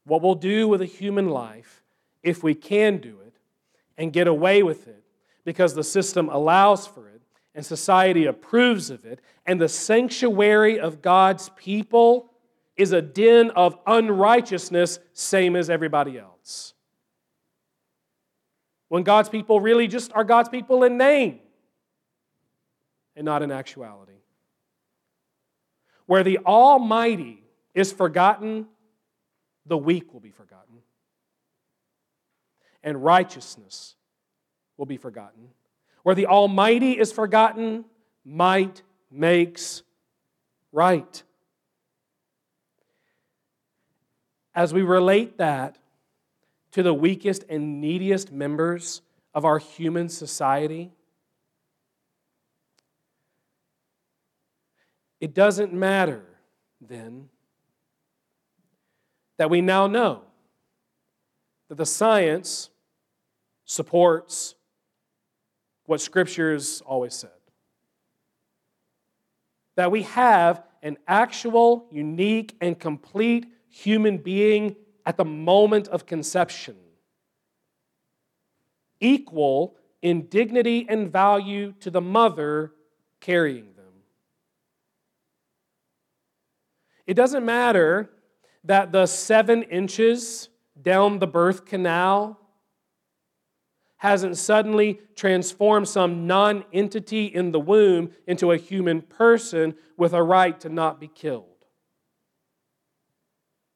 What 0.04 0.22
we'll 0.22 0.34
do 0.34 0.68
with 0.68 0.82
a 0.82 0.86
human 0.86 1.28
life, 1.28 1.82
if 2.22 2.42
we 2.42 2.54
can 2.54 2.98
do 2.98 3.20
it 3.26 3.34
and 3.96 4.12
get 4.12 4.26
away 4.26 4.62
with 4.62 4.86
it 4.86 5.02
because 5.44 5.74
the 5.74 5.84
system 5.84 6.28
allows 6.28 6.86
for 6.86 7.08
it 7.08 7.14
and 7.54 7.64
society 7.64 8.26
approves 8.26 8.90
of 8.90 9.04
it, 9.04 9.20
and 9.46 9.60
the 9.60 9.68
sanctuary 9.68 10.80
of 10.80 11.00
God's 11.00 11.50
people 11.50 12.30
is 12.76 12.92
a 12.92 13.00
den 13.00 13.50
of 13.50 13.78
unrighteousness, 13.86 14.98
same 15.12 15.54
as 15.54 15.70
everybody 15.70 16.18
else. 16.18 16.74
When 18.88 19.04
God's 19.04 19.28
people 19.28 19.60
really 19.60 19.86
just 19.86 20.12
are 20.14 20.24
God's 20.24 20.48
people 20.48 20.82
in 20.82 20.98
name 20.98 21.38
and 23.14 23.24
not 23.24 23.42
in 23.42 23.52
actuality. 23.52 24.12
Where 26.06 26.22
the 26.22 26.38
Almighty 26.38 27.42
is 27.74 27.92
forgotten, 27.92 28.66
the 29.66 29.78
weak 29.78 30.12
will 30.12 30.20
be 30.20 30.30
forgotten. 30.30 30.76
And 32.82 33.02
righteousness 33.02 33.96
will 34.76 34.86
be 34.86 34.96
forgotten. 34.96 35.48
Where 36.02 36.14
the 36.14 36.26
Almighty 36.26 36.98
is 36.98 37.12
forgotten, 37.12 37.86
might 38.24 38.82
makes 39.10 39.82
right. 40.72 41.22
As 44.54 44.74
we 44.74 44.82
relate 44.82 45.38
that 45.38 45.78
to 46.72 46.82
the 46.82 46.94
weakest 46.94 47.44
and 47.48 47.80
neediest 47.80 48.30
members 48.32 49.00
of 49.32 49.44
our 49.44 49.58
human 49.58 50.08
society, 50.08 50.92
It 55.24 55.32
doesn't 55.32 55.72
matter 55.72 56.22
then 56.82 57.30
that 59.38 59.48
we 59.48 59.62
now 59.62 59.86
know 59.86 60.20
that 61.70 61.76
the 61.76 61.86
science 61.86 62.68
supports 63.64 64.54
what 65.86 66.02
Scripture's 66.02 66.82
always 66.82 67.14
said. 67.14 67.30
That 69.76 69.90
we 69.90 70.02
have 70.02 70.62
an 70.82 70.98
actual, 71.08 71.86
unique, 71.90 72.54
and 72.60 72.78
complete 72.78 73.46
human 73.70 74.18
being 74.18 74.76
at 75.06 75.16
the 75.16 75.24
moment 75.24 75.88
of 75.88 76.04
conception, 76.04 76.76
equal 79.00 79.78
in 80.02 80.26
dignity 80.26 80.84
and 80.86 81.10
value 81.10 81.72
to 81.80 81.90
the 81.90 82.02
mother 82.02 82.72
carrying 83.20 83.73
It 87.06 87.14
doesn't 87.14 87.44
matter 87.44 88.10
that 88.64 88.92
the 88.92 89.06
seven 89.06 89.62
inches 89.64 90.48
down 90.80 91.18
the 91.18 91.26
birth 91.26 91.66
canal 91.66 92.40
hasn't 93.96 94.36
suddenly 94.36 95.00
transformed 95.14 95.88
some 95.88 96.26
non 96.26 96.64
entity 96.72 97.26
in 97.26 97.52
the 97.52 97.60
womb 97.60 98.10
into 98.26 98.52
a 98.52 98.56
human 98.56 99.02
person 99.02 99.74
with 99.96 100.12
a 100.12 100.22
right 100.22 100.58
to 100.60 100.68
not 100.68 101.00
be 101.00 101.08
killed. 101.08 101.46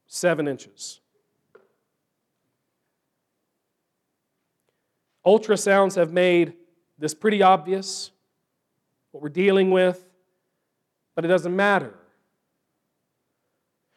Seven 0.06 0.48
inches. 0.48 1.00
Ultrasounds 5.26 5.96
have 5.96 6.12
made 6.12 6.54
this 6.98 7.12
pretty 7.12 7.42
obvious, 7.42 8.10
what 9.12 9.22
we're 9.22 9.28
dealing 9.28 9.70
with, 9.70 10.08
but 11.14 11.24
it 11.24 11.28
doesn't 11.28 11.54
matter 11.54 11.97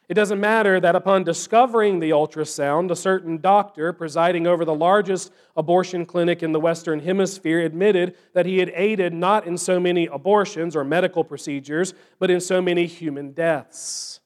it 0.08 0.14
doesn't 0.14 0.40
matter 0.40 0.80
that 0.80 0.96
upon 0.96 1.22
discovering 1.22 2.00
the 2.00 2.10
ultrasound, 2.10 2.90
a 2.90 2.96
certain 2.96 3.40
doctor 3.40 3.92
presiding 3.92 4.46
over 4.46 4.64
the 4.64 4.74
largest 4.74 5.32
abortion 5.56 6.04
clinic 6.04 6.42
in 6.42 6.52
the 6.52 6.60
Western 6.60 7.00
Hemisphere 7.00 7.60
admitted 7.60 8.16
that 8.34 8.44
he 8.44 8.58
had 8.58 8.72
aided 8.74 9.14
not 9.14 9.46
in 9.46 9.56
so 9.56 9.78
many 9.78 10.06
abortions 10.06 10.74
or 10.74 10.82
medical 10.82 11.22
procedures, 11.22 11.94
but 12.18 12.30
in 12.30 12.40
so 12.40 12.60
many 12.60 12.86
human 12.86 13.32
deaths. 13.32 14.20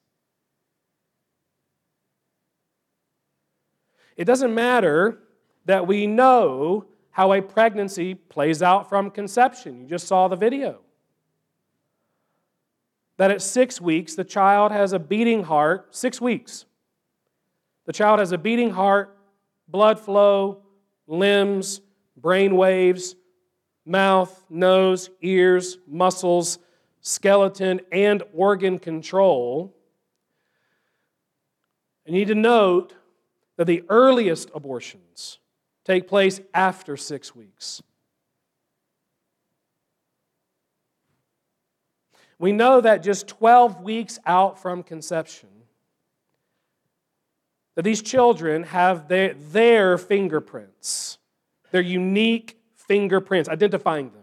It 4.17 4.25
doesn't 4.25 4.55
matter 4.55 5.19
that 5.67 5.87
we 5.87 6.07
know 6.07 6.87
how 7.11 7.35
a 7.35 7.43
pregnancy 7.43 8.15
plays 8.15 8.63
out 8.63 8.89
from 8.89 9.11
conception. 9.11 9.83
You 9.83 9.87
just 9.87 10.09
saw 10.09 10.27
the 10.29 10.37
video 10.37 10.81
that 13.17 13.31
at 13.31 13.43
six 13.43 13.81
weeks, 13.81 14.15
the 14.15 14.25
child 14.25 14.73
has 14.73 14.93
a 14.93 14.99
beating 14.99 15.45
heart, 15.45 15.95
six 15.95 16.21
weeks. 16.21 16.65
The 17.87 17.93
child 17.93 18.19
has 18.19 18.33
a 18.33 18.39
beating 18.39 18.71
heart, 18.71 19.17
blood 19.69 19.99
flow, 19.99 20.63
limbs, 21.07 21.81
brain 22.17 22.57
waves, 22.57 23.15
mouth, 23.85 24.45
nose, 24.51 25.11
ears, 25.23 25.79
muscles, 25.87 26.59
skeleton, 27.01 27.81
and 27.93 28.23
organ 28.35 28.79
control. 28.79 29.75
And 32.05 32.15
you 32.15 32.21
need 32.21 32.29
to 32.29 32.35
note 32.35 32.95
that 33.57 33.67
the 33.67 33.85
earliest 33.89 34.51
abortions 34.55 35.39
take 35.85 36.09
place 36.09 36.41
after 36.53 36.97
six 36.97 37.35
weeks. 37.35 37.83
We 42.39 42.53
know 42.53 42.81
that 42.81 43.03
just 43.03 43.29
12 43.29 43.81
weeks 43.81 44.19
out 44.27 44.61
from 44.61 44.83
conception, 44.83 45.49
that 47.75 47.83
these 47.83 48.03
children 48.03 48.65
have 48.65 49.09
their, 49.09 49.35
their 49.35 49.99
fingerprints, 49.99 51.19
their 51.71 51.81
unique 51.81 52.59
fingerprints, 52.75 53.49
identifying 53.49 54.11
them. 54.11 54.23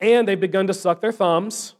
And 0.00 0.28
they've 0.28 0.38
begun 0.38 0.66
to 0.66 0.74
suck 0.74 1.00
their 1.00 1.12
thumbs. 1.12 1.74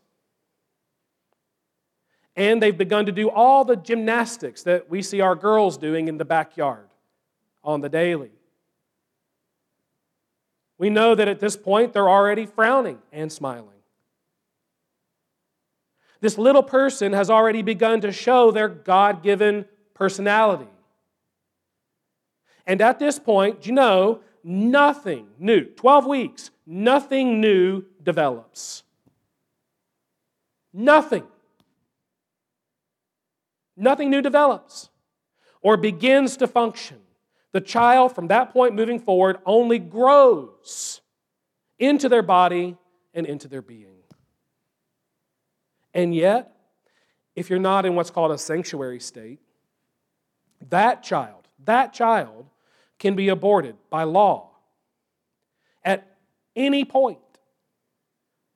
And 2.36 2.62
they've 2.62 2.76
begun 2.76 3.06
to 3.06 3.12
do 3.12 3.30
all 3.30 3.64
the 3.64 3.76
gymnastics 3.76 4.62
that 4.64 4.90
we 4.90 5.02
see 5.02 5.20
our 5.20 5.34
girls 5.34 5.76
doing 5.78 6.08
in 6.08 6.18
the 6.18 6.24
backyard 6.24 6.88
on 7.62 7.80
the 7.80 7.88
daily. 7.88 8.33
We 10.84 10.90
know 10.90 11.14
that 11.14 11.28
at 11.28 11.40
this 11.40 11.56
point 11.56 11.94
they're 11.94 12.10
already 12.10 12.44
frowning 12.44 12.98
and 13.10 13.32
smiling. 13.32 13.80
This 16.20 16.36
little 16.36 16.62
person 16.62 17.14
has 17.14 17.30
already 17.30 17.62
begun 17.62 18.02
to 18.02 18.12
show 18.12 18.50
their 18.50 18.68
God 18.68 19.22
given 19.22 19.64
personality. 19.94 20.68
And 22.66 22.82
at 22.82 22.98
this 22.98 23.18
point, 23.18 23.64
you 23.64 23.72
know, 23.72 24.20
nothing 24.42 25.28
new, 25.38 25.64
12 25.64 26.04
weeks, 26.04 26.50
nothing 26.66 27.40
new 27.40 27.86
develops. 28.02 28.82
Nothing. 30.70 31.26
Nothing 33.74 34.10
new 34.10 34.20
develops 34.20 34.90
or 35.62 35.78
begins 35.78 36.36
to 36.36 36.46
function. 36.46 36.98
The 37.54 37.60
child, 37.60 38.16
from 38.16 38.26
that 38.28 38.52
point 38.52 38.74
moving 38.74 38.98
forward, 38.98 39.38
only 39.46 39.78
grows 39.78 41.00
into 41.78 42.08
their 42.08 42.20
body 42.20 42.76
and 43.14 43.26
into 43.26 43.46
their 43.46 43.62
being. 43.62 43.94
And 45.94 46.12
yet, 46.12 46.52
if 47.36 47.48
you're 47.48 47.60
not 47.60 47.86
in 47.86 47.94
what's 47.94 48.10
called 48.10 48.32
a 48.32 48.38
sanctuary 48.38 48.98
state, 48.98 49.38
that 50.68 51.04
child, 51.04 51.46
that 51.64 51.92
child 51.92 52.46
can 52.98 53.14
be 53.14 53.28
aborted 53.28 53.76
by 53.88 54.02
law 54.02 54.50
at 55.84 56.16
any 56.56 56.84
point 56.84 57.18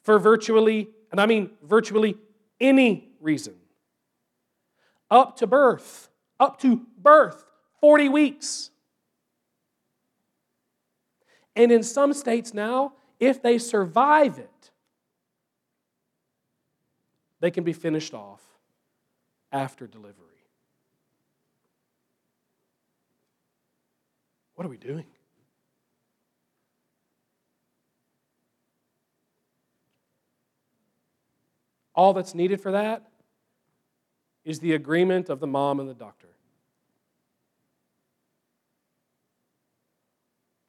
for 0.03 0.19
virtually, 0.19 0.89
and 1.13 1.21
I 1.21 1.27
mean 1.27 1.51
virtually 1.63 2.17
any 2.61 3.11
reason. 3.21 3.55
Up 5.09 5.37
to 5.37 5.47
birth, 5.47 6.09
up 6.41 6.59
to 6.63 6.85
birth, 7.01 7.45
40 7.81 8.09
weeks. 8.09 8.71
And 11.59 11.73
in 11.73 11.83
some 11.83 12.13
states 12.13 12.55
now, 12.55 12.93
if 13.19 13.43
they 13.43 13.59
survive 13.59 14.39
it, 14.39 14.71
they 17.41 17.51
can 17.51 17.65
be 17.65 17.73
finished 17.73 18.15
off 18.15 18.41
after 19.51 19.89
delivery. 19.89 20.15
What 24.55 24.65
are 24.67 24.71
we 24.71 24.77
doing? 24.77 25.05
All 31.93 32.13
that's 32.13 32.37
needed 32.37 32.61
for 32.61 32.71
that 32.71 33.11
is 34.45 34.61
the 34.61 34.75
agreement 34.75 35.29
of 35.29 35.41
the 35.41 35.49
mom 35.49 35.81
and 35.81 35.89
the 35.89 35.95
doctor. 35.95 36.29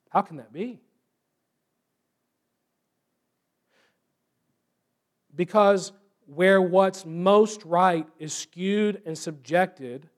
How 0.10 0.22
can 0.22 0.38
that 0.38 0.52
be? 0.52 0.80
Because 5.36 5.92
where 6.26 6.62
what's 6.62 7.06
most 7.06 7.64
right 7.64 8.08
is 8.18 8.34
skewed 8.34 9.02
and 9.06 9.18
subjected 9.18 10.10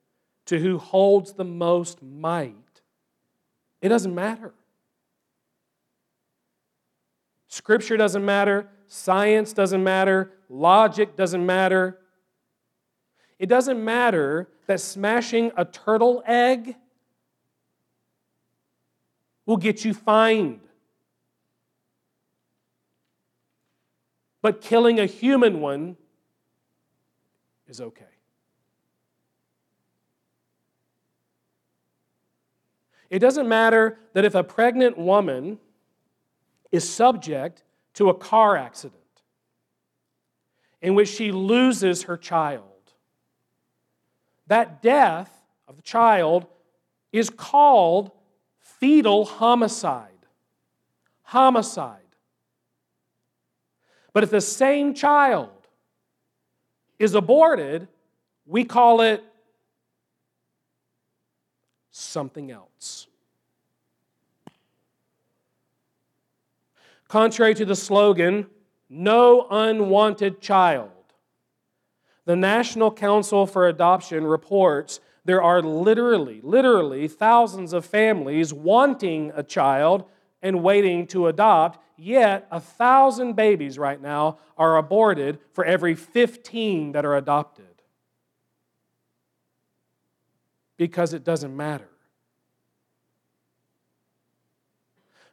to 0.46 0.60
who 0.60 0.78
holds 0.78 1.34
the 1.34 1.44
most 1.46 2.02
might, 2.02 2.56
it 3.82 3.90
doesn't 3.90 4.16
matter. 4.16 4.54
Scripture 7.48 7.98
doesn't 7.98 8.24
matter. 8.24 8.70
Science 8.88 9.52
doesn't 9.52 9.84
matter. 9.84 10.32
Logic 10.50 11.16
doesn't 11.18 11.46
matter. 11.46 12.00
It 13.38 13.48
doesn't 13.48 13.84
matter 13.84 14.48
that 14.68 14.80
smashing 14.80 15.52
a 15.58 15.66
turtle 15.66 16.24
egg 16.26 16.76
will 19.52 19.58
get 19.58 19.84
you 19.84 19.94
fined. 19.94 20.62
But 24.42 24.62
killing 24.62 24.98
a 24.98 25.06
human 25.06 25.60
one 25.60 25.98
is 27.68 27.82
okay. 27.82 28.06
It 33.10 33.20
doesn't 33.20 33.50
matter 33.50 34.00
that 34.14 34.24
if 34.24 34.36
a 34.36 34.44
pregnant 34.44 34.98
woman 34.98 35.60
is 36.72 36.90
subject 36.90 37.66
to 37.96 38.08
a 38.08 38.14
car 38.14 38.56
accident 38.56 39.02
in 40.82 40.96
which 40.96 41.10
she 41.10 41.34
loses 41.34 42.04
her 42.04 42.16
child, 42.16 42.64
that 44.48 44.82
death 44.82 45.44
of 45.68 45.76
the 45.76 45.82
child 45.82 46.46
is 47.12 47.30
called 47.30 48.12
fetal 48.82 49.24
homicide. 49.24 50.08
Homicide. 51.22 52.00
But 54.12 54.24
if 54.24 54.32
the 54.32 54.42
same 54.42 54.94
child 54.94 55.50
is 57.00 57.16
aborted, 57.16 57.88
we 58.46 58.66
call 58.66 59.00
it 59.00 59.24
something 61.92 62.52
else. 62.52 63.08
Contrary 67.08 67.54
to 67.54 67.66
the 67.66 67.76
slogan, 67.76 68.48
no 68.90 69.48
unwanted 69.50 70.42
child, 70.42 70.90
the 72.26 72.36
National 72.36 72.92
Council 72.92 73.46
for 73.46 73.68
Adoption 73.68 74.26
reports 74.26 75.00
there 75.24 75.42
are 75.42 75.62
literally, 75.62 76.42
literally 76.44 77.08
thousands 77.08 77.74
of 77.74 77.86
families 77.86 78.54
wanting 78.54 79.32
a 79.36 79.44
child 79.44 80.06
and 80.42 80.64
waiting 80.64 81.06
to 81.08 81.28
adopt, 81.28 81.80
yet 81.98 82.48
a 82.50 82.60
thousand 82.60 83.34
babies 83.36 83.78
right 83.78 84.02
now 84.02 84.40
are 84.58 84.78
aborted 84.78 85.40
for 85.52 85.64
every 85.64 85.94
15 85.94 86.94
that 86.94 87.06
are 87.06 87.16
adopted. 87.16 87.66
Because 90.78 91.14
it 91.14 91.24
doesn't 91.24 91.56
matter. 91.56 91.88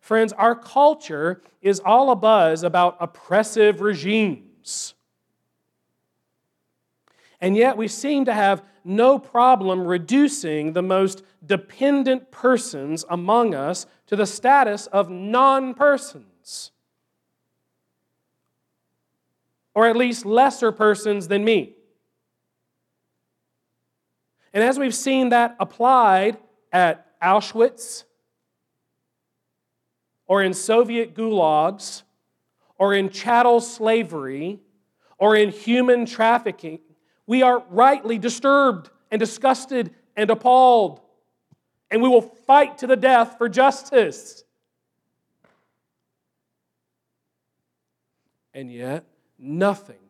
Friends, 0.01 0.33
our 0.35 0.55
culture 0.55 1.43
is 1.63 1.81
all 1.81 2.15
abuzz 2.15 2.63
about 2.63 2.97
oppressive 3.01 3.81
regimes. 3.81 4.95
And 7.41 7.57
yet 7.57 7.77
we 7.77 7.89
seem 7.89 8.25
to 8.25 8.35
have 8.35 8.63
no 8.89 9.19
problem 9.19 9.87
reducing 9.87 10.73
the 10.73 10.83
most 10.83 11.23
dependent 11.45 12.31
persons 12.31 13.05
among 13.11 13.55
us 13.55 13.87
to 14.07 14.17
the 14.17 14.27
status 14.27 14.87
of 14.87 15.11
non 15.11 15.75
persons, 15.75 16.73
or 19.75 19.87
at 19.87 19.97
least 19.97 20.25
lesser 20.25 20.73
persons 20.73 21.29
than 21.29 21.45
me. 21.45 21.75
And 24.55 24.65
as 24.65 24.79
we've 24.79 24.95
seen 24.95 25.29
that 25.29 25.55
applied 25.61 26.39
at 26.73 27.21
Auschwitz, 27.21 28.05
or 30.27 30.43
in 30.43 30.55
Soviet 30.55 31.15
gulags, 31.15 32.03
or 32.79 32.95
in 32.95 33.11
chattel 33.11 33.61
slavery, 33.61 34.61
or 35.19 35.37
in 35.37 35.51
human 35.51 36.07
trafficking, 36.07 36.81
we 37.29 37.43
are 37.43 37.63
rightly 37.69 38.19
disturbed 38.19 38.89
and 39.11 39.21
disgusted 39.21 39.95
and 40.17 40.31
appalled. 40.31 41.01
And 41.91 42.03
we 42.03 42.09
will 42.09 42.23
fight 42.23 42.79
to 42.79 42.87
the 42.87 42.97
death 42.97 43.37
for 43.37 43.51
justice. 43.51 44.43
And 48.55 48.73
yet, 48.73 49.05
nothing, 49.39 50.01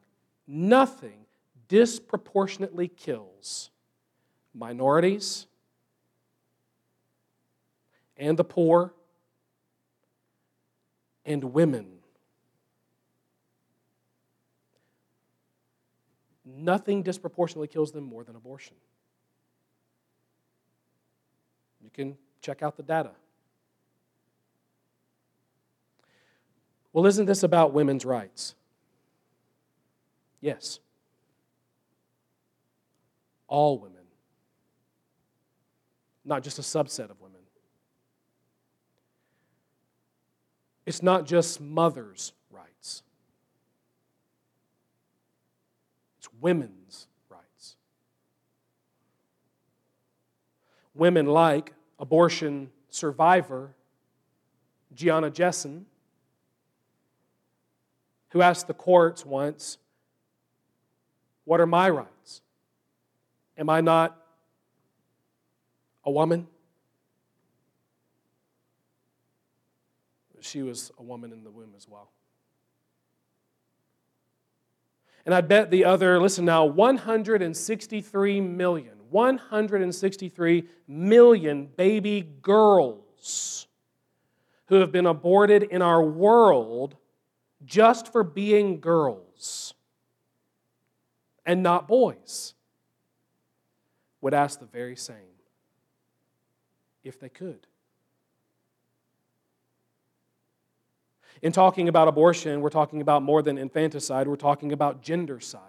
nothing 0.47 1.27
disproportionately 1.67 2.87
kills 2.87 3.71
minorities 4.55 5.47
and 8.17 8.37
the 8.37 8.45
poor 8.45 8.95
and 11.25 11.45
women 11.53 11.98
nothing 16.57 17.03
disproportionately 17.03 17.69
kills 17.69 17.93
them 17.93 18.05
more 18.05 18.25
than 18.25 18.37
abortion. 18.37 18.77
You 21.83 21.91
can 21.91 22.17
check 22.41 22.63
out 22.63 22.77
the 22.77 22.83
data. 22.83 23.11
Well, 26.93 27.07
isn't 27.07 27.27
this 27.27 27.43
about 27.43 27.73
women's 27.73 28.05
rights? 28.05 28.55
Yes. 30.41 30.81
All 33.47 33.79
women, 33.79 34.03
not 36.25 36.43
just 36.43 36.59
a 36.59 36.63
subset 36.63 37.11
of 37.11 37.21
women. 37.21 37.41
It's 40.87 41.03
not 41.03 41.27
just 41.27 41.61
mothers' 41.61 42.33
women's 46.41 47.07
rights. 47.29 47.77
Women 50.95 51.27
like 51.27 51.73
abortion 51.99 52.71
survivor 52.89 53.75
Gianna 54.95 55.31
Jessen, 55.31 55.85
who 58.31 58.43
asked 58.43 58.67
the 58.67 58.75
courts 58.75 59.25
once, 59.25 59.79
What 61.45 61.61
are 61.61 61.67
my 61.67 61.89
rights? 61.89 62.43
Am 63.57 63.69
I 63.71 63.81
not 63.81 64.17
a 66.05 66.11
woman? 66.11 66.47
She 70.41 70.63
was 70.63 70.93
a 70.99 71.03
woman 71.03 71.33
in 71.33 71.43
the 71.43 71.51
womb 71.51 71.73
as 71.77 71.89
well. 71.89 72.11
And 75.27 75.35
I 75.35 75.41
bet 75.41 75.71
the 75.71 75.85
other, 75.85 76.21
listen 76.21 76.45
now, 76.45 76.65
163 76.65 78.41
million, 78.41 78.95
163 79.11 80.69
million 80.87 81.67
baby 81.77 82.23
girls 82.43 83.67
who 84.67 84.77
have 84.77 84.93
been 84.93 85.07
aborted 85.07 85.63
in 85.63 85.83
our 85.83 86.03
world 86.03 86.97
just 87.65 88.13
for 88.13 88.23
being 88.23 88.81
girls 88.81 89.75
and 91.45 91.63
not 91.63 91.89
boys 91.89 92.55
would 94.21 94.35
ask 94.35 94.61
the 94.61 94.67
very 94.67 94.97
same 94.97 95.17
if 97.03 97.19
they 97.19 97.29
could. 97.29 97.68
In 101.43 101.53
talking 101.53 101.89
about 101.89 102.09
abortion, 102.09 102.61
we're 102.61 102.69
talking 102.69 103.01
about 103.01 103.23
more 103.23 103.43
than 103.43 103.59
infanticide, 103.59 104.27
we're 104.27 104.37
talking 104.37 104.73
about 104.73 105.03
gendercide. 105.03 105.61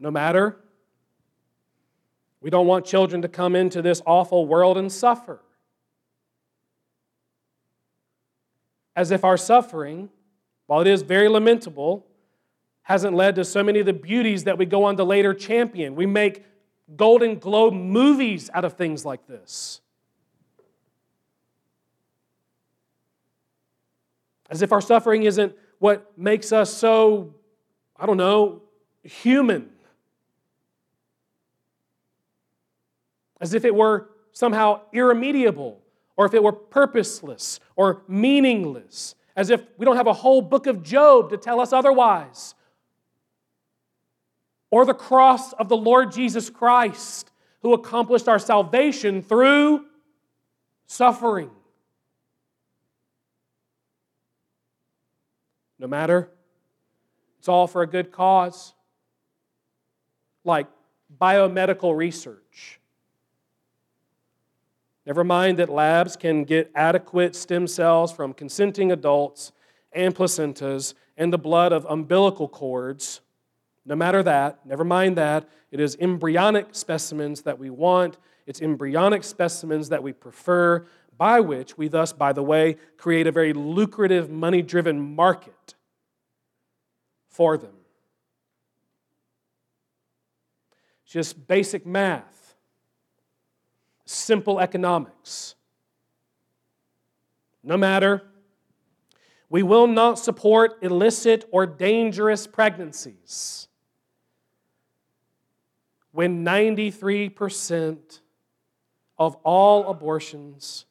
No 0.00 0.10
matter, 0.10 0.56
we 2.40 2.50
don't 2.50 2.66
want 2.66 2.86
children 2.86 3.22
to 3.22 3.28
come 3.28 3.56
into 3.56 3.82
this 3.82 4.00
awful 4.06 4.46
world 4.46 4.78
and 4.78 4.92
suffer. 4.92 5.40
As 8.94 9.10
if 9.10 9.24
our 9.24 9.36
suffering, 9.36 10.08
while 10.66 10.80
it 10.80 10.86
is 10.86 11.02
very 11.02 11.28
lamentable, 11.28 12.06
hasn't 12.82 13.14
led 13.14 13.34
to 13.34 13.44
so 13.44 13.62
many 13.62 13.80
of 13.80 13.86
the 13.86 13.92
beauties 13.92 14.44
that 14.44 14.56
we 14.56 14.66
go 14.66 14.84
on 14.84 14.96
to 14.96 15.04
later 15.04 15.34
champion. 15.34 15.94
We 15.94 16.06
make 16.06 16.44
Golden 16.96 17.38
Globe 17.38 17.74
movies 17.74 18.48
out 18.54 18.64
of 18.64 18.74
things 18.74 19.04
like 19.04 19.26
this. 19.26 19.80
As 24.48 24.62
if 24.62 24.72
our 24.72 24.80
suffering 24.80 25.24
isn't 25.24 25.54
what 25.78 26.18
makes 26.18 26.52
us 26.52 26.72
so, 26.72 27.34
I 27.96 28.06
don't 28.06 28.16
know, 28.16 28.62
human. 29.02 29.70
As 33.40 33.54
if 33.54 33.64
it 33.64 33.74
were 33.74 34.10
somehow 34.32 34.80
irremediable, 34.92 35.80
or 36.16 36.26
if 36.26 36.34
it 36.34 36.42
were 36.42 36.52
purposeless 36.52 37.60
or 37.76 38.02
meaningless. 38.08 39.14
As 39.36 39.50
if 39.50 39.62
we 39.76 39.84
don't 39.84 39.96
have 39.96 40.08
a 40.08 40.12
whole 40.12 40.42
book 40.42 40.66
of 40.66 40.82
Job 40.82 41.30
to 41.30 41.36
tell 41.36 41.60
us 41.60 41.72
otherwise. 41.72 42.54
Or 44.70 44.84
the 44.84 44.94
cross 44.94 45.52
of 45.52 45.68
the 45.68 45.76
Lord 45.76 46.12
Jesus 46.12 46.50
Christ, 46.50 47.30
who 47.62 47.72
accomplished 47.72 48.28
our 48.28 48.38
salvation 48.38 49.22
through 49.22 49.84
suffering. 50.86 51.50
No 55.78 55.86
matter. 55.86 56.30
It's 57.38 57.48
all 57.48 57.66
for 57.66 57.82
a 57.82 57.86
good 57.86 58.10
cause, 58.10 58.74
like 60.44 60.66
biomedical 61.20 61.96
research. 61.96 62.80
Never 65.06 65.24
mind 65.24 65.58
that 65.58 65.70
labs 65.70 66.16
can 66.16 66.44
get 66.44 66.70
adequate 66.74 67.34
stem 67.34 67.66
cells 67.66 68.12
from 68.12 68.34
consenting 68.34 68.92
adults 68.92 69.52
and 69.92 70.14
placentas 70.14 70.94
and 71.16 71.32
the 71.32 71.38
blood 71.38 71.72
of 71.72 71.86
umbilical 71.88 72.48
cords. 72.48 73.20
No 73.86 73.96
matter 73.96 74.22
that, 74.22 74.66
never 74.66 74.84
mind 74.84 75.16
that. 75.16 75.48
It 75.70 75.80
is 75.80 75.96
embryonic 75.98 76.68
specimens 76.72 77.42
that 77.42 77.58
we 77.58 77.70
want, 77.70 78.18
it's 78.46 78.62
embryonic 78.62 79.24
specimens 79.24 79.90
that 79.90 80.02
we 80.02 80.12
prefer 80.12 80.86
by 81.18 81.40
which 81.40 81.76
we 81.76 81.88
thus, 81.88 82.12
by 82.12 82.32
the 82.32 82.42
way, 82.42 82.76
create 82.96 83.26
a 83.26 83.32
very 83.32 83.52
lucrative, 83.52 84.30
money 84.30 84.62
driven 84.62 85.16
market 85.16 85.74
for 87.28 87.58
them. 87.58 87.74
Just 91.04 91.48
basic 91.48 91.84
math, 91.84 92.54
simple 94.04 94.60
economics. 94.60 95.56
No 97.64 97.76
matter, 97.76 98.22
we 99.50 99.62
will 99.62 99.86
not 99.86 100.18
support 100.18 100.78
illicit 100.82 101.48
or 101.50 101.66
dangerous 101.66 102.46
pregnancies 102.46 103.66
when 106.12 106.44
93% 106.44 108.20
of 109.18 109.36
all 109.44 109.88
abortions 109.88 110.84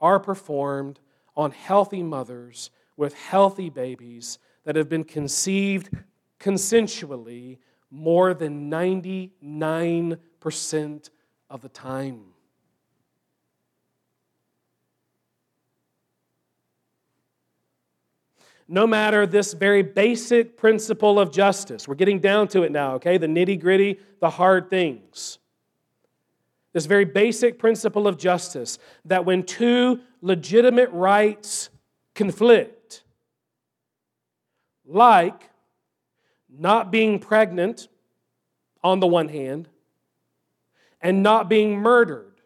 are 0.00 0.20
performed 0.20 1.00
on 1.36 1.50
healthy 1.50 2.02
mothers 2.02 2.70
with 2.96 3.14
healthy 3.14 3.70
babies 3.70 4.38
that 4.64 4.76
have 4.76 4.88
been 4.88 5.04
conceived 5.04 5.90
consensually 6.40 7.58
more 7.90 8.34
than 8.34 8.70
99% 8.70 11.10
of 11.50 11.62
the 11.62 11.68
time. 11.68 12.20
No 18.70 18.86
matter 18.86 19.26
this 19.26 19.54
very 19.54 19.82
basic 19.82 20.58
principle 20.58 21.18
of 21.18 21.32
justice, 21.32 21.88
we're 21.88 21.94
getting 21.94 22.18
down 22.18 22.48
to 22.48 22.64
it 22.64 22.70
now, 22.70 22.96
okay? 22.96 23.16
The 23.16 23.26
nitty 23.26 23.58
gritty, 23.58 23.98
the 24.20 24.28
hard 24.28 24.68
things. 24.68 25.38
This 26.78 26.86
very 26.86 27.06
basic 27.06 27.58
principle 27.58 28.06
of 28.06 28.18
justice 28.18 28.78
that 29.04 29.24
when 29.24 29.42
two 29.42 29.98
legitimate 30.22 30.88
rights 30.92 31.70
conflict, 32.14 33.02
like 34.86 35.50
not 36.48 36.92
being 36.92 37.18
pregnant 37.18 37.88
on 38.84 39.00
the 39.00 39.08
one 39.08 39.26
hand 39.26 39.68
and 41.02 41.20
not 41.20 41.48
being 41.48 41.76
murdered 41.80 42.40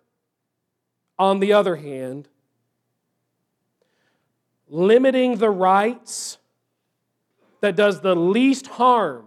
on 1.18 1.38
the 1.38 1.52
other 1.52 1.76
hand, 1.76 2.26
limiting 4.66 5.36
the 5.36 5.50
rights 5.50 6.38
that 7.60 7.76
does 7.76 8.00
the 8.00 8.16
least 8.16 8.66
harm 8.66 9.26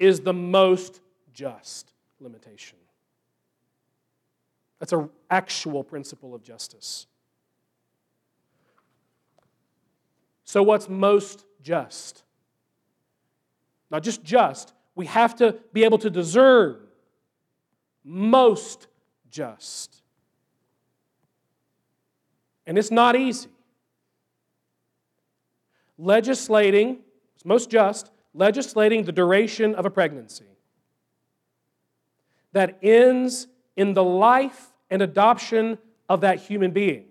is 0.00 0.22
the 0.22 0.34
most 0.34 1.00
just 1.32 1.92
limitation. 2.18 2.78
That's 4.84 4.92
an 4.92 5.08
actual 5.30 5.82
principle 5.82 6.34
of 6.34 6.42
justice. 6.42 7.06
So, 10.44 10.62
what's 10.62 10.90
most 10.90 11.46
just? 11.62 12.22
Not 13.90 14.02
just 14.02 14.22
just, 14.22 14.74
we 14.94 15.06
have 15.06 15.36
to 15.36 15.56
be 15.72 15.84
able 15.84 15.96
to 15.96 16.10
discern 16.10 16.76
most 18.04 18.88
just. 19.30 20.02
And 22.66 22.76
it's 22.76 22.90
not 22.90 23.16
easy. 23.16 23.48
Legislating, 25.96 26.98
it's 27.34 27.46
most 27.46 27.70
just, 27.70 28.10
legislating 28.34 29.04
the 29.04 29.12
duration 29.12 29.74
of 29.76 29.86
a 29.86 29.90
pregnancy 29.90 30.58
that 32.52 32.76
ends 32.82 33.46
in 33.76 33.94
the 33.94 34.04
life 34.04 34.72
and 34.90 35.02
adoption 35.02 35.78
of 36.08 36.20
that 36.22 36.40
human 36.40 36.70
being. 36.70 37.06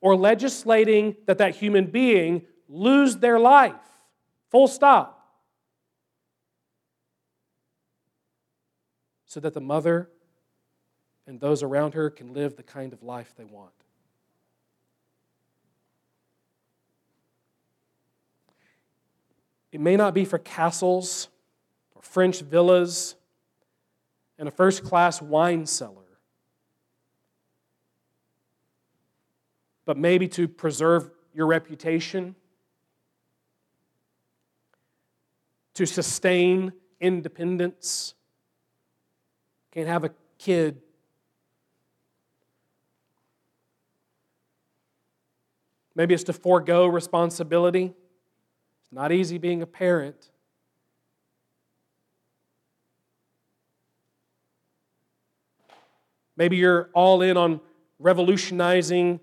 Or 0.00 0.16
legislating 0.16 1.16
that 1.26 1.38
that 1.38 1.56
human 1.56 1.86
being 1.86 2.42
lose 2.68 3.16
their 3.16 3.38
life. 3.38 3.74
Full 4.50 4.68
stop. 4.68 5.14
So 9.26 9.40
that 9.40 9.54
the 9.54 9.60
mother 9.60 10.08
and 11.26 11.38
those 11.38 11.62
around 11.62 11.94
her 11.94 12.08
can 12.08 12.32
live 12.32 12.56
the 12.56 12.62
kind 12.62 12.92
of 12.92 13.02
life 13.02 13.34
they 13.36 13.44
want. 13.44 13.72
It 19.70 19.80
may 19.80 19.96
not 19.96 20.14
be 20.14 20.24
for 20.24 20.38
castles 20.38 21.28
or 21.94 22.00
French 22.00 22.40
villas 22.40 23.14
and 24.38 24.48
a 24.48 24.52
first 24.52 24.84
class 24.84 25.20
wine 25.20 25.66
cellar, 25.66 25.94
but 29.84 29.96
maybe 29.96 30.28
to 30.28 30.46
preserve 30.48 31.10
your 31.34 31.46
reputation. 31.46 32.34
to 35.78 35.86
sustain 35.86 36.72
independence. 37.00 38.14
Can't 39.70 39.86
have 39.86 40.02
a 40.02 40.10
kid. 40.36 40.82
Maybe 45.94 46.14
it's 46.14 46.24
to 46.24 46.32
forego 46.32 46.88
responsibility. 46.88 47.94
It's 48.82 48.92
not 48.92 49.12
easy 49.12 49.38
being 49.38 49.62
a 49.62 49.66
parent. 49.66 50.32
Maybe 56.38 56.56
you're 56.56 56.88
all 56.94 57.20
in 57.20 57.36
on 57.36 57.60
revolutionizing 57.98 59.18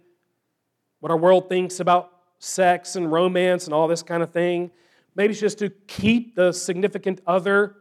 what 0.99 1.11
our 1.11 1.17
world 1.17 1.47
thinks 1.47 1.79
about 1.79 2.11
sex 2.39 2.97
and 2.97 3.09
romance 3.09 3.65
and 3.65 3.73
all 3.73 3.87
this 3.87 4.03
kind 4.03 4.21
of 4.21 4.31
thing. 4.31 4.69
Maybe 5.15 5.31
it's 5.31 5.39
just 5.39 5.57
to 5.59 5.69
keep 5.69 6.35
the 6.35 6.51
significant 6.51 7.21
other 7.25 7.77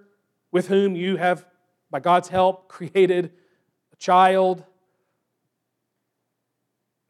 with 0.53 0.68
whom 0.68 0.95
you 0.95 1.16
have, 1.16 1.45
by 1.91 1.99
God's 1.99 2.28
help, 2.28 2.68
created 2.68 3.32
a 3.93 3.97
child. 3.97 4.62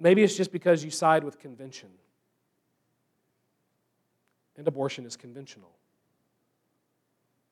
Maybe 0.01 0.23
it's 0.23 0.35
just 0.35 0.51
because 0.51 0.83
you 0.83 0.91
side 0.91 1.25
with 1.25 1.39
convention. 1.39 1.91
And 4.57 4.67
abortion 4.67 5.05
is 5.05 5.15
conventional. 5.15 5.73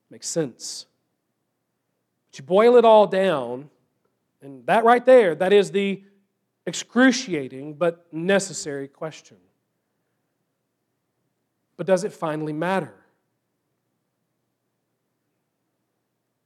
Makes 0.09 0.29
sense. 0.29 0.87
But 2.31 2.39
you 2.39 2.45
boil 2.45 2.77
it 2.77 2.87
all 2.87 3.07
down, 3.07 3.69
and 4.43 4.67
that 4.67 4.85
right 4.85 5.05
there, 5.05 5.35
that 5.37 5.53
is 5.53 5.71
the 5.71 6.03
excruciating 6.67 7.75
but 7.75 8.07
necessary 8.13 8.89
question. 8.89 9.37
But 11.77 11.87
does 11.87 12.05
it 12.05 12.13
finally 12.13 12.53
matter? 12.53 12.95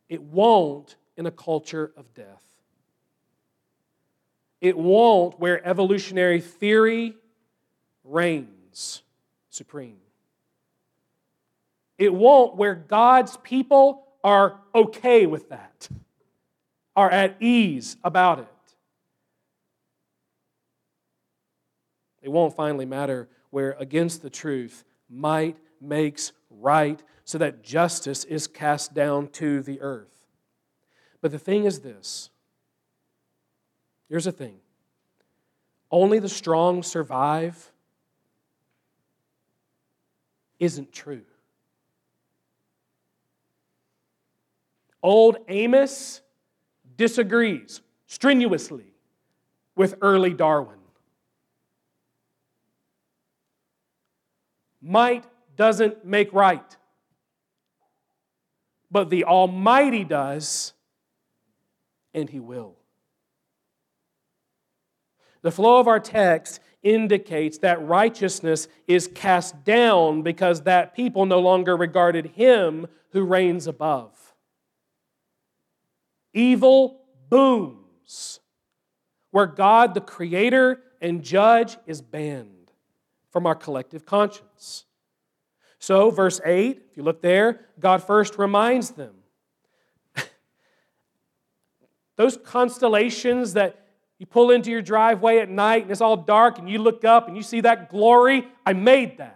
It 0.08 0.22
won't 0.22 0.96
in 1.16 1.26
a 1.26 1.30
culture 1.30 1.92
of 1.96 2.12
death. 2.14 2.44
It 4.60 4.76
won't 4.76 5.38
where 5.38 5.66
evolutionary 5.66 6.40
theory 6.40 7.14
reigns 8.04 9.02
supreme. 9.50 9.98
It 11.98 12.12
won't 12.12 12.56
where 12.56 12.74
God's 12.74 13.36
people 13.38 14.06
are 14.22 14.60
okay 14.74 15.26
with 15.26 15.48
that, 15.48 15.88
are 16.96 17.10
at 17.10 17.36
ease 17.40 17.96
about 18.02 18.40
it. 18.40 18.48
It 22.22 22.30
won't 22.30 22.56
finally 22.56 22.86
matter 22.86 23.28
where 23.50 23.76
against 23.78 24.22
the 24.22 24.30
truth 24.30 24.82
might 25.08 25.56
makes 25.80 26.32
right 26.50 27.00
so 27.24 27.38
that 27.38 27.62
justice 27.62 28.24
is 28.24 28.46
cast 28.46 28.94
down 28.94 29.28
to 29.28 29.62
the 29.62 29.80
earth. 29.80 30.26
But 31.20 31.30
the 31.30 31.38
thing 31.38 31.64
is 31.64 31.80
this 31.80 32.30
here's 34.08 34.24
the 34.24 34.32
thing 34.32 34.58
only 35.90 36.18
the 36.18 36.28
strong 36.28 36.82
survive 36.82 37.72
isn't 40.58 40.92
true. 40.92 41.24
Old 45.02 45.36
Amos 45.48 46.22
disagrees 46.96 47.80
strenuously 48.06 48.94
with 49.74 49.94
early 50.00 50.32
Darwin. 50.32 50.78
Might 54.80 55.24
doesn't 55.56 56.04
make 56.04 56.32
right, 56.32 56.76
but 58.90 59.10
the 59.10 59.24
Almighty 59.24 60.04
does, 60.04 60.74
and 62.14 62.28
He 62.30 62.40
will. 62.40 62.76
The 65.42 65.50
flow 65.50 65.80
of 65.80 65.88
our 65.88 66.00
text 66.00 66.60
indicates 66.82 67.58
that 67.58 67.84
righteousness 67.86 68.68
is 68.86 69.08
cast 69.08 69.64
down 69.64 70.22
because 70.22 70.62
that 70.62 70.94
people 70.94 71.26
no 71.26 71.40
longer 71.40 71.76
regarded 71.76 72.26
Him 72.26 72.86
who 73.10 73.24
reigns 73.24 73.66
above. 73.66 74.25
Evil 76.36 77.00
booms, 77.30 78.40
where 79.30 79.46
God, 79.46 79.94
the 79.94 80.02
Creator 80.02 80.82
and 81.00 81.22
Judge, 81.22 81.78
is 81.86 82.02
banned 82.02 82.70
from 83.30 83.46
our 83.46 83.54
collective 83.54 84.04
conscience. 84.04 84.84
So, 85.78 86.10
verse 86.10 86.40
8, 86.44 86.82
if 86.90 86.96
you 86.96 87.02
look 87.02 87.22
there, 87.22 87.60
God 87.80 88.02
first 88.02 88.38
reminds 88.38 88.90
them. 88.90 89.14
Those 92.16 92.36
constellations 92.36 93.54
that 93.54 93.86
you 94.18 94.26
pull 94.26 94.50
into 94.50 94.70
your 94.70 94.82
driveway 94.82 95.38
at 95.38 95.48
night 95.48 95.82
and 95.82 95.90
it's 95.90 96.02
all 96.02 96.18
dark 96.18 96.58
and 96.58 96.68
you 96.68 96.78
look 96.78 97.04
up 97.04 97.28
and 97.28 97.36
you 97.36 97.42
see 97.42 97.62
that 97.62 97.88
glory, 97.88 98.46
I 98.66 98.74
made 98.74 99.18
that. 99.18 99.35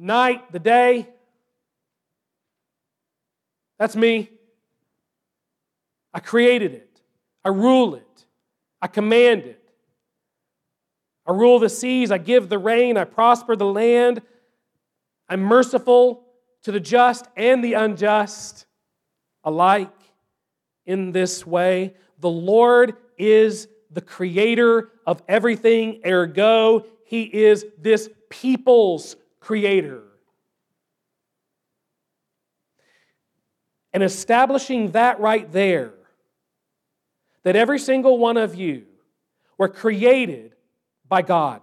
The 0.00 0.06
night, 0.06 0.50
the 0.50 0.58
day, 0.58 1.06
that's 3.78 3.94
me. 3.94 4.30
I 6.14 6.20
created 6.20 6.72
it. 6.72 7.02
I 7.44 7.50
rule 7.50 7.96
it. 7.96 8.24
I 8.80 8.86
command 8.86 9.42
it. 9.42 9.62
I 11.26 11.32
rule 11.32 11.58
the 11.58 11.68
seas. 11.68 12.10
I 12.10 12.16
give 12.16 12.48
the 12.48 12.58
rain. 12.58 12.96
I 12.96 13.04
prosper 13.04 13.56
the 13.56 13.66
land. 13.66 14.22
I'm 15.28 15.42
merciful 15.42 16.24
to 16.62 16.72
the 16.72 16.80
just 16.80 17.26
and 17.36 17.62
the 17.62 17.74
unjust 17.74 18.64
alike 19.44 19.92
in 20.86 21.12
this 21.12 21.46
way. 21.46 21.92
The 22.20 22.30
Lord 22.30 22.96
is 23.18 23.68
the 23.90 24.00
creator 24.00 24.92
of 25.06 25.22
everything, 25.28 26.00
ergo, 26.06 26.86
He 27.04 27.24
is 27.24 27.66
this 27.76 28.08
people's 28.30 29.16
creator. 29.40 30.02
And 33.92 34.02
establishing 34.02 34.92
that 34.92 35.18
right 35.18 35.50
there 35.50 35.94
that 37.42 37.56
every 37.56 37.78
single 37.78 38.18
one 38.18 38.36
of 38.36 38.54
you 38.54 38.84
were 39.58 39.68
created 39.68 40.54
by 41.08 41.22
God 41.22 41.62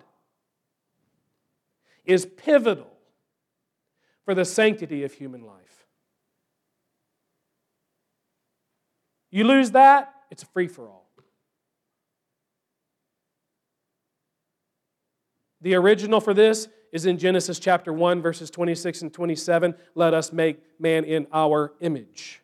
is 2.04 2.26
pivotal 2.26 2.92
for 4.26 4.34
the 4.34 4.44
sanctity 4.44 5.04
of 5.04 5.14
human 5.14 5.46
life. 5.46 5.86
You 9.30 9.44
lose 9.44 9.72
that, 9.72 10.14
it's 10.32 10.44
a 10.44 10.48
free 10.48 10.68
for 10.68 10.88
all. 10.88 11.08
The 15.62 15.76
original 15.76 16.22
for 16.22 16.34
this 16.34 16.68
is 16.98 17.06
in 17.06 17.18
Genesis 17.18 17.60
chapter 17.60 17.94
1, 17.94 18.22
verses 18.22 18.50
26 18.50 19.04
and 19.04 19.14
27. 19.14 19.76
Let 19.94 20.14
us 20.14 20.34
make 20.34 20.60
man 20.80 21.04
in 21.04 21.28
our 21.32 21.74
image. 21.80 22.42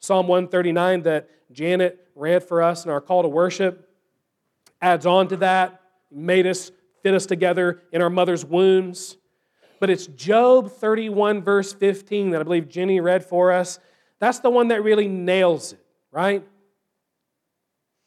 Psalm 0.00 0.26
139 0.26 1.02
that 1.02 1.28
Janet 1.52 2.08
read 2.16 2.42
for 2.42 2.62
us 2.62 2.84
in 2.84 2.90
our 2.90 3.00
call 3.00 3.22
to 3.22 3.28
worship 3.28 3.86
adds 4.80 5.06
on 5.06 5.28
to 5.28 5.36
that, 5.38 5.80
made 6.10 6.46
us 6.46 6.70
fit 7.02 7.14
us 7.14 7.26
together 7.26 7.82
in 7.92 8.02
our 8.02 8.10
mother's 8.10 8.44
wombs. 8.44 9.16
But 9.78 9.90
it's 9.90 10.06
Job 10.06 10.70
31, 10.70 11.42
verse 11.42 11.72
15, 11.72 12.30
that 12.30 12.40
I 12.40 12.44
believe 12.44 12.68
Jenny 12.68 13.00
read 13.00 13.24
for 13.24 13.52
us. 13.52 13.78
That's 14.18 14.40
the 14.40 14.50
one 14.50 14.68
that 14.68 14.82
really 14.82 15.08
nails 15.08 15.72
it, 15.72 15.84
right? 16.10 16.46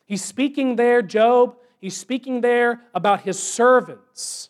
He's 0.05 0.23
speaking 0.23 0.75
there, 0.75 1.01
Job, 1.01 1.55
he's 1.79 1.97
speaking 1.97 2.41
there 2.41 2.81
about 2.93 3.21
his 3.21 3.41
servants. 3.41 4.49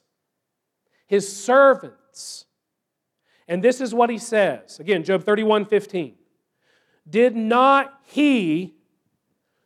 His 1.08 1.32
servants. 1.32 2.46
And 3.48 3.64
this 3.64 3.82
is 3.82 3.94
what 3.94 4.10
he 4.10 4.18
says. 4.18 4.80
Again, 4.80 5.04
Job 5.04 5.24
31, 5.24 5.66
15. 5.66 6.16
Did 7.10 7.36
not 7.36 8.00
he 8.04 8.76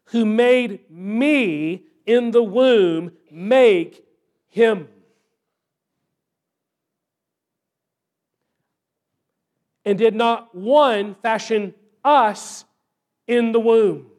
who 0.05 0.25
made 0.25 0.89
me 0.89 1.83
in 2.05 2.31
the 2.31 2.43
womb 2.43 3.11
make 3.29 4.05
him? 4.47 4.87
And 9.85 9.97
did 9.97 10.15
not 10.15 10.55
one 10.55 11.15
fashion 11.15 11.73
us 12.05 12.63
in 13.27 13.51
the 13.51 13.59
womb? 13.59 14.12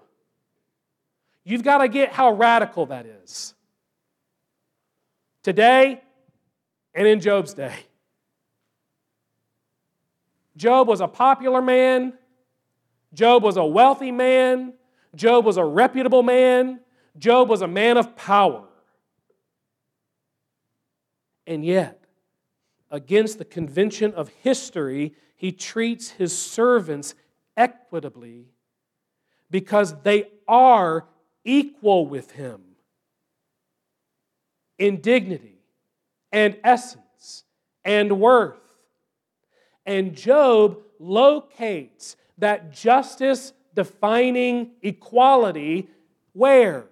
You've 1.45 1.62
got 1.62 1.78
to 1.78 1.88
get 1.88 2.12
how 2.12 2.32
radical 2.32 2.86
that 2.86 3.07
is. 3.07 3.55
Today 5.42 6.01
and 6.95 7.07
in 7.07 7.20
Job's 7.20 7.53
day. 7.53 7.74
Job 10.57 10.88
was 10.88 11.01
a 11.01 11.09
popular 11.09 11.61
man. 11.61 12.14
Job 13.12 13.42
was 13.42 13.57
a 13.57 13.64
wealthy 13.64 14.11
man. 14.11 14.72
Job 15.14 15.45
was 15.45 15.57
a 15.57 15.64
reputable 15.64 16.22
man. 16.22 16.80
Job 17.18 17.49
was 17.49 17.61
a 17.62 17.68
man 17.68 17.97
of 17.97 18.16
power. 18.16 18.64
And 21.47 21.64
yet, 21.64 22.05
against 22.90 23.38
the 23.38 23.45
convention 23.45 24.14
of 24.14 24.28
history, 24.28 25.14
he 25.36 25.53
treats 25.53 26.11
his 26.11 26.36
servants 26.36 27.14
equitably 27.57 28.47
because 29.51 29.95
they 30.03 30.28
are 30.49 31.07
equal 31.45 32.07
with 32.07 32.32
him 32.32 32.61
in 34.78 35.01
dignity 35.01 35.59
and 36.32 36.57
essence 36.64 37.45
and 37.84 38.18
worth. 38.18 38.57
And 39.86 40.14
Job 40.14 40.78
locates 40.99 42.16
that 42.38 42.72
justice 42.72 43.53
defining 43.74 44.72
equality 44.82 45.88
where? 46.32 46.86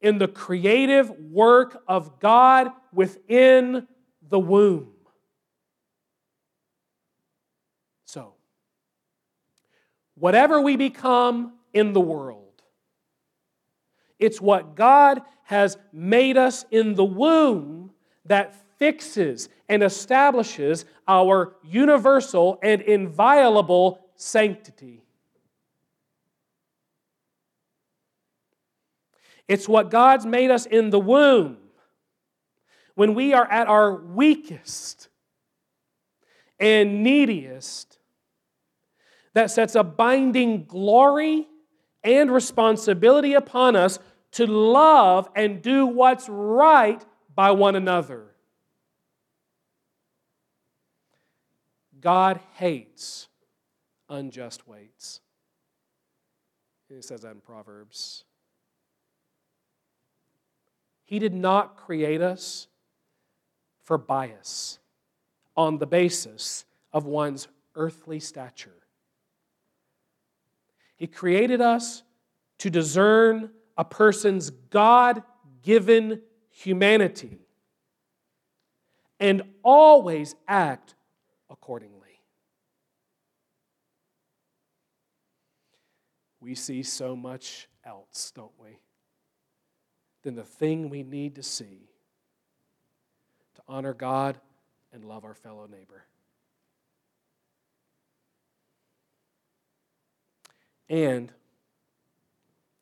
In 0.00 0.18
the 0.18 0.28
creative 0.28 1.10
work 1.10 1.82
of 1.86 2.20
God 2.20 2.70
within 2.92 3.86
the 4.22 4.38
womb. 4.38 4.92
So, 8.04 8.34
whatever 10.14 10.60
we 10.60 10.76
become 10.76 11.54
in 11.74 11.92
the 11.92 12.00
world, 12.00 12.47
it's 14.18 14.40
what 14.40 14.74
God 14.74 15.22
has 15.44 15.76
made 15.92 16.36
us 16.36 16.64
in 16.70 16.94
the 16.94 17.04
womb 17.04 17.90
that 18.24 18.54
fixes 18.78 19.48
and 19.68 19.82
establishes 19.82 20.84
our 21.06 21.54
universal 21.64 22.58
and 22.62 22.80
inviolable 22.82 24.00
sanctity. 24.14 25.02
It's 29.46 29.68
what 29.68 29.90
God's 29.90 30.26
made 30.26 30.50
us 30.50 30.66
in 30.66 30.90
the 30.90 31.00
womb 31.00 31.56
when 32.94 33.14
we 33.14 33.32
are 33.32 33.50
at 33.50 33.66
our 33.68 33.94
weakest 33.94 35.08
and 36.60 37.02
neediest 37.02 37.98
that 39.32 39.50
sets 39.50 39.74
a 39.74 39.84
binding 39.84 40.64
glory 40.64 41.46
and 42.04 42.30
responsibility 42.30 43.34
upon 43.34 43.76
us 43.76 43.98
to 44.32 44.46
love 44.46 45.28
and 45.34 45.62
do 45.62 45.86
what's 45.86 46.28
right 46.28 47.04
by 47.34 47.50
one 47.50 47.76
another. 47.76 48.34
God 52.00 52.40
hates 52.54 53.28
unjust 54.08 54.66
weights. 54.68 55.20
He 56.88 57.02
says 57.02 57.20
that 57.22 57.32
in 57.32 57.40
Proverbs. 57.40 58.24
He 61.04 61.18
did 61.18 61.34
not 61.34 61.76
create 61.76 62.20
us 62.20 62.68
for 63.82 63.98
bias 63.98 64.78
on 65.56 65.78
the 65.78 65.86
basis 65.86 66.64
of 66.92 67.04
one's 67.06 67.48
earthly 67.74 68.20
stature. 68.20 68.70
He 70.96 71.06
created 71.06 71.60
us 71.60 72.02
to 72.58 72.70
discern 72.70 73.50
a 73.78 73.84
person's 73.84 74.50
God 74.50 75.22
given 75.62 76.20
humanity 76.50 77.38
and 79.20 79.42
always 79.62 80.34
act 80.48 80.96
accordingly. 81.48 81.94
We 86.40 86.56
see 86.56 86.82
so 86.82 87.14
much 87.14 87.68
else, 87.84 88.32
don't 88.34 88.50
we, 88.60 88.78
than 90.22 90.34
the 90.34 90.44
thing 90.44 90.90
we 90.90 91.04
need 91.04 91.36
to 91.36 91.42
see 91.42 91.88
to 93.54 93.62
honor 93.68 93.94
God 93.94 94.38
and 94.92 95.04
love 95.04 95.24
our 95.24 95.34
fellow 95.34 95.68
neighbor. 95.70 96.04
And 100.88 101.32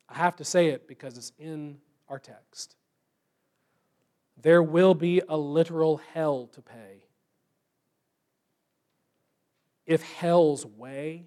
I 0.09 0.15
have 0.15 0.37
to 0.37 0.45
say 0.45 0.69
it 0.69 0.87
because 0.87 1.17
it's 1.17 1.33
in 1.39 1.79
our 2.09 2.19
text. 2.19 2.77
There 4.41 4.63
will 4.63 4.95
be 4.95 5.23
a 5.29 5.37
literal 5.37 6.01
hell 6.15 6.47
to 6.53 6.63
pay. 6.63 7.05
If 9.87 10.03
hell's 10.03 10.67
way 10.67 11.27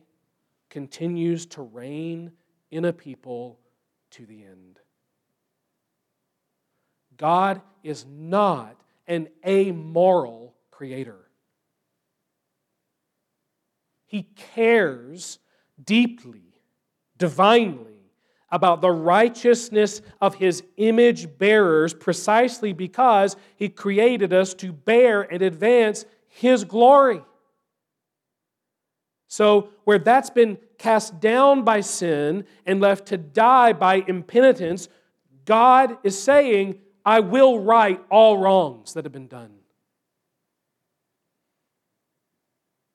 continues 0.69 1.45
to 1.47 1.61
reign 1.61 2.31
in 2.71 2.85
a 2.85 2.93
people 2.93 3.59
to 4.11 4.25
the 4.25 4.43
end. 4.43 4.79
God 7.17 7.61
is 7.83 8.05
not 8.07 8.75
an 9.07 9.27
amoral 9.45 10.55
creator. 10.71 11.19
He 14.05 14.23
cares 14.23 15.39
deeply, 15.83 16.53
divinely 17.17 17.88
about 18.51 18.81
the 18.81 18.91
righteousness 18.91 20.01
of 20.21 20.35
his 20.35 20.63
image 20.77 21.37
bearers 21.37 21.93
precisely 21.93 22.73
because 22.73 23.35
he 23.55 23.69
created 23.69 24.33
us 24.33 24.53
to 24.55 24.71
bear 24.71 25.21
and 25.21 25.41
advance 25.41 26.05
his 26.27 26.63
glory. 26.63 27.21
So, 29.27 29.69
where 29.83 29.99
that's 29.99 30.31
been 30.31 30.57
cast 30.79 31.19
down 31.19 31.63
by 31.63 31.81
sin 31.81 32.45
and 32.65 32.81
left 32.81 33.07
to 33.07 33.17
die 33.17 33.73
by 33.73 34.03
impenitence, 34.07 34.89
God 35.45 35.97
is 36.03 36.21
saying, 36.21 36.79
I 37.05 37.19
will 37.19 37.59
right 37.59 38.03
all 38.09 38.37
wrongs 38.37 38.93
that 38.93 39.05
have 39.05 39.11
been 39.11 39.27
done. 39.27 39.51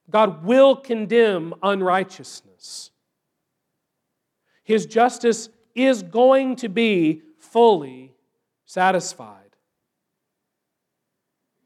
God 0.09 0.43
will 0.43 0.75
condemn 0.75 1.53
unrighteousness. 1.63 2.91
His 4.65 4.87
justice 4.87 5.47
is 5.75 6.03
going 6.03 6.57
to 6.57 6.69
be 6.69 7.21
fully 7.37 8.13
satisfied. 8.65 9.55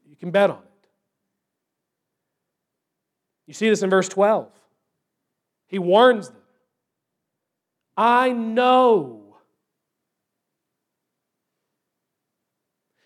You 0.06 0.14
can 0.16 0.30
bet 0.30 0.50
on 0.50 0.58
it. 0.58 0.88
You 3.46 3.54
see 3.54 3.68
this 3.68 3.82
in 3.82 3.90
verse 3.90 4.08
12. 4.08 4.48
He 5.66 5.78
warns 5.78 6.28
them 6.28 6.36
I 7.96 8.32
know. 8.32 9.36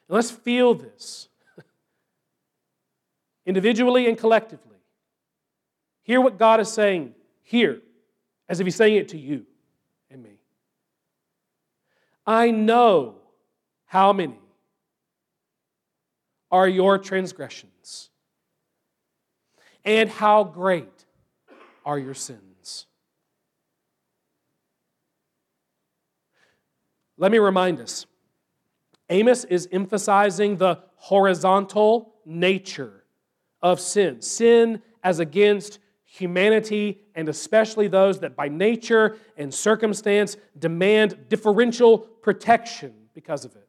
And 0.09 0.17
let's 0.17 0.31
feel 0.31 0.75
this 0.75 1.29
individually 3.47 4.09
and 4.09 4.19
collectively. 4.19 4.79
Hear 6.03 6.21
what 6.21 6.37
God 6.37 6.61
is 6.61 6.71
saying 6.71 7.15
here, 7.43 7.81
as 8.49 8.61
if 8.61 8.67
He's 8.67 8.77
saying 8.77 8.97
it 8.97 9.09
to 9.11 9.19
you. 9.19 9.47
I 12.27 12.51
know 12.51 13.17
how 13.87 14.13
many 14.13 14.39
are 16.51 16.69
your 16.69 16.99
transgressions, 16.99 18.11
and 19.85 20.09
how 20.09 20.45
great 20.45 21.05
are 21.85 21.99
your 21.99 22.15
sins. 22.15 22.87
Let 27.17 27.31
me 27.31 27.39
remind 27.39 27.81
us 27.81 28.07
Amos 29.11 29.45
is 29.45 29.69
emphasizing 29.71 30.57
the 30.57 30.81
horizontal 30.97 32.15
nature 32.25 33.05
of 33.61 33.81
sin. 33.81 34.23
Sin 34.23 34.83
as 35.03 35.19
against 35.21 35.79
humanity, 36.15 37.01
and 37.17 37.29
especially 37.29 37.89
those 37.89 38.21
that 38.21 38.37
by 38.37 38.49
nature 38.49 39.17
and 39.37 39.53
circumstance 39.53 40.37
demand 40.57 41.29
differential 41.29 41.99
protection 41.99 42.95
because 43.15 43.45
of 43.45 43.57
it. 43.57 43.69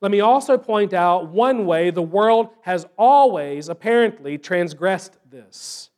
Let 0.00 0.12
me 0.12 0.20
also 0.20 0.58
point 0.58 0.92
out 0.92 1.28
one 1.28 1.66
way 1.66 1.90
the 1.90 2.02
world 2.02 2.50
has 2.62 2.86
always 2.96 3.68
apparently 3.68 4.38
transgressed 4.38 5.16
this. 5.28 5.90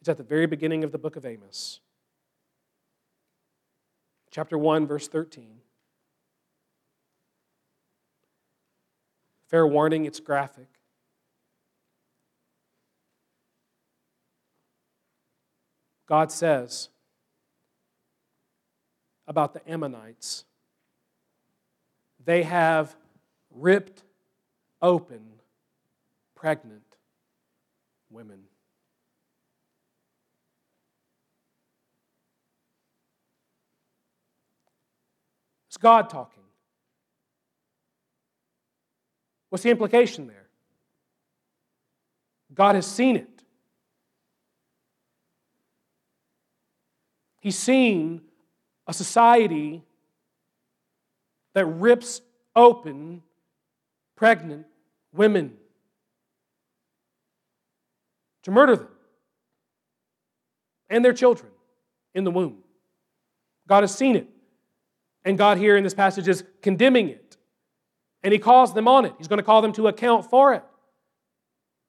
It's 0.00 0.08
at 0.08 0.18
the 0.18 0.22
very 0.22 0.46
beginning 0.46 0.84
of 0.84 0.92
the 0.92 0.98
book 0.98 1.16
of 1.16 1.24
Amos. 1.24 1.80
Chapter 4.30 4.58
1, 4.58 4.86
verse 4.86 5.08
13. 5.08 5.60
Fair 9.48 9.66
warning, 9.66 10.04
it's 10.04 10.20
graphic. 10.20 10.77
God 16.08 16.32
says 16.32 16.88
about 19.26 19.52
the 19.52 19.70
Ammonites 19.70 20.44
they 22.24 22.42
have 22.42 22.96
ripped 23.54 24.02
open 24.82 25.20
pregnant 26.34 26.82
women. 28.10 28.40
It's 35.68 35.76
God 35.76 36.10
talking. 36.10 36.42
What's 39.50 39.62
the 39.62 39.70
implication 39.70 40.26
there? 40.26 40.48
God 42.54 42.74
has 42.74 42.86
seen 42.86 43.16
it. 43.16 43.37
He's 47.40 47.58
seen 47.58 48.22
a 48.86 48.92
society 48.92 49.82
that 51.54 51.66
rips 51.66 52.20
open 52.54 53.22
pregnant 54.16 54.66
women 55.12 55.54
to 58.42 58.50
murder 58.50 58.76
them 58.76 58.88
and 60.90 61.04
their 61.04 61.12
children 61.12 61.50
in 62.14 62.24
the 62.24 62.30
womb. 62.30 62.58
God 63.68 63.82
has 63.82 63.94
seen 63.94 64.16
it. 64.16 64.28
And 65.24 65.36
God, 65.36 65.58
here 65.58 65.76
in 65.76 65.84
this 65.84 65.94
passage, 65.94 66.26
is 66.26 66.42
condemning 66.62 67.08
it. 67.08 67.36
And 68.22 68.32
He 68.32 68.38
calls 68.38 68.72
them 68.72 68.88
on 68.88 69.04
it. 69.04 69.12
He's 69.18 69.28
going 69.28 69.38
to 69.38 69.44
call 69.44 69.62
them 69.62 69.72
to 69.74 69.88
account 69.88 70.28
for 70.28 70.54
it. 70.54 70.64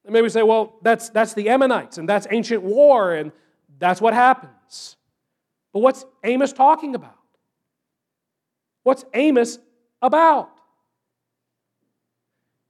And 0.04 0.14
maybe 0.14 0.24
we 0.24 0.30
say, 0.30 0.44
well, 0.44 0.76
that's, 0.82 1.10
that's 1.10 1.34
the 1.34 1.50
Ammonites, 1.50 1.98
and 1.98 2.08
that's 2.08 2.28
ancient 2.32 2.64
war, 2.64 3.14
and 3.14 3.32
that's 3.78 4.02
what 4.02 4.14
happens. 4.14 4.98
But 5.74 5.80
what's 5.80 6.06
Amos 6.24 6.54
talking 6.54 6.96
about? 6.96 7.16
What's 8.84 9.06
Amos 9.14 9.60
about? 10.02 10.52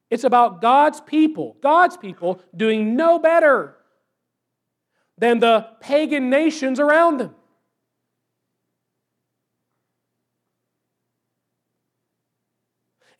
It's 0.09 0.23
about 0.23 0.61
God's 0.61 1.01
people, 1.01 1.57
God's 1.61 1.95
people 1.95 2.41
doing 2.55 2.95
no 2.95 3.19
better 3.19 3.75
than 5.17 5.39
the 5.39 5.67
pagan 5.81 6.29
nations 6.29 6.79
around 6.79 7.17
them. 7.17 7.35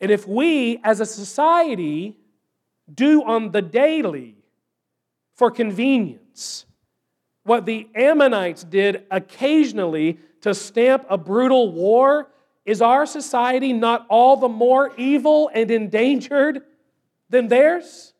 And 0.00 0.10
if 0.10 0.26
we 0.26 0.80
as 0.82 1.00
a 1.00 1.06
society 1.06 2.16
do 2.92 3.22
on 3.22 3.52
the 3.52 3.62
daily 3.62 4.36
for 5.36 5.50
convenience 5.50 6.64
what 7.44 7.66
the 7.66 7.88
Ammonites 7.94 8.64
did 8.64 9.06
occasionally 9.10 10.18
to 10.42 10.54
stamp 10.54 11.06
a 11.08 11.18
brutal 11.18 11.72
war, 11.72 12.30
is 12.64 12.82
our 12.82 13.06
society 13.06 13.72
not 13.72 14.06
all 14.08 14.36
the 14.36 14.48
more 14.48 14.92
evil 14.96 15.50
and 15.52 15.70
endangered 15.70 16.62
than 17.28 17.48
theirs? 17.48 18.12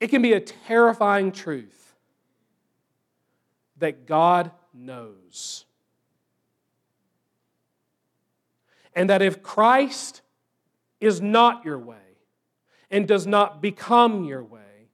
It 0.00 0.08
can 0.08 0.20
be 0.20 0.34
a 0.34 0.40
terrifying 0.40 1.32
truth 1.32 1.94
that 3.78 4.06
God 4.06 4.50
knows. 4.74 5.64
And 8.94 9.08
that 9.08 9.22
if 9.22 9.42
Christ 9.42 10.20
is 11.04 11.20
not 11.20 11.64
your 11.64 11.78
way 11.78 11.96
and 12.90 13.06
does 13.06 13.26
not 13.26 13.60
become 13.60 14.24
your 14.24 14.42
way, 14.42 14.88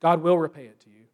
God 0.00 0.22
will 0.22 0.38
repay 0.38 0.64
it 0.64 0.80
to 0.80 0.90
you. 0.90 1.04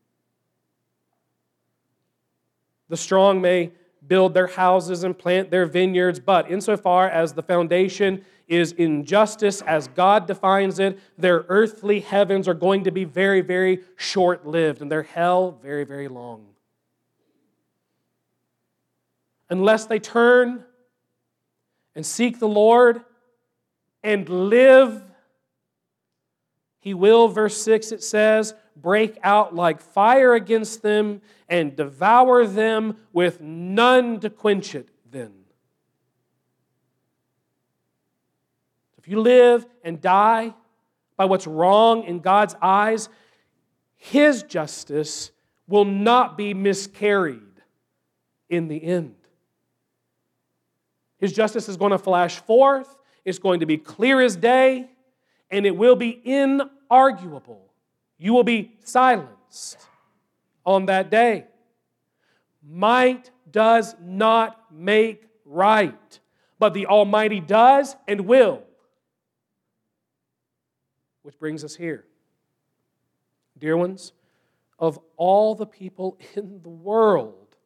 The 2.88 2.96
strong 2.96 3.40
may 3.40 3.72
build 4.06 4.34
their 4.34 4.46
houses 4.46 5.04
and 5.04 5.16
plant 5.16 5.50
their 5.50 5.66
vineyards, 5.66 6.20
but 6.20 6.50
insofar 6.50 7.08
as 7.08 7.32
the 7.32 7.42
foundation 7.42 8.24
is 8.46 8.72
injustice 8.72 9.60
as 9.62 9.88
God 9.88 10.26
defines 10.26 10.78
it, 10.78 10.98
their 11.18 11.44
earthly 11.48 12.00
heavens 12.00 12.46
are 12.46 12.54
going 12.54 12.84
to 12.84 12.92
be 12.92 13.04
very, 13.04 13.40
very 13.40 13.80
short 13.96 14.46
lived, 14.46 14.82
and 14.82 14.90
their 14.90 15.02
hell 15.02 15.58
very, 15.62 15.84
very 15.84 16.06
long. 16.06 16.46
Unless 19.50 19.86
they 19.86 19.98
turn 19.98 20.64
and 21.96 22.06
seek 22.06 22.38
the 22.38 22.48
Lord 22.48 23.04
and 24.02 24.28
live, 24.28 25.02
He 26.80 26.94
will, 26.94 27.28
verse 27.28 27.60
6, 27.62 27.92
it 27.92 28.02
says, 28.02 28.54
break 28.76 29.18
out 29.22 29.54
like 29.54 29.80
fire 29.80 30.34
against 30.34 30.82
them 30.82 31.20
and 31.48 31.74
devour 31.74 32.46
them 32.46 32.96
with 33.12 33.40
none 33.40 34.20
to 34.20 34.30
quench 34.30 34.74
it 34.74 34.88
then. 35.10 35.32
If 38.98 39.08
you 39.08 39.20
live 39.20 39.66
and 39.82 40.00
die 40.00 40.52
by 41.16 41.24
what's 41.24 41.46
wrong 41.46 42.04
in 42.04 42.20
God's 42.20 42.54
eyes, 42.60 43.08
His 43.96 44.42
justice 44.42 45.30
will 45.66 45.84
not 45.84 46.36
be 46.36 46.54
miscarried 46.54 47.42
in 48.48 48.68
the 48.68 48.82
end. 48.82 49.14
His 51.18 51.32
justice 51.32 51.68
is 51.68 51.76
going 51.76 51.92
to 51.92 51.98
flash 51.98 52.36
forth, 52.40 52.94
it's 53.26 53.40
going 53.40 53.60
to 53.60 53.66
be 53.66 53.76
clear 53.76 54.20
as 54.20 54.36
day, 54.36 54.88
and 55.50 55.66
it 55.66 55.76
will 55.76 55.96
be 55.96 56.22
inarguable. 56.24 57.58
You 58.18 58.32
will 58.32 58.44
be 58.44 58.76
silenced 58.84 59.78
on 60.64 60.86
that 60.86 61.10
day. 61.10 61.46
Might 62.64 63.32
does 63.50 63.96
not 64.00 64.72
make 64.72 65.26
right, 65.44 66.20
but 66.60 66.72
the 66.72 66.86
Almighty 66.86 67.40
does 67.40 67.96
and 68.06 68.22
will. 68.22 68.62
Which 71.22 71.36
brings 71.40 71.64
us 71.64 71.74
here. 71.74 72.04
Dear 73.58 73.76
ones, 73.76 74.12
of 74.78 75.00
all 75.16 75.56
the 75.56 75.66
people 75.66 76.16
in 76.36 76.60
the 76.62 76.68
world, 76.68 77.56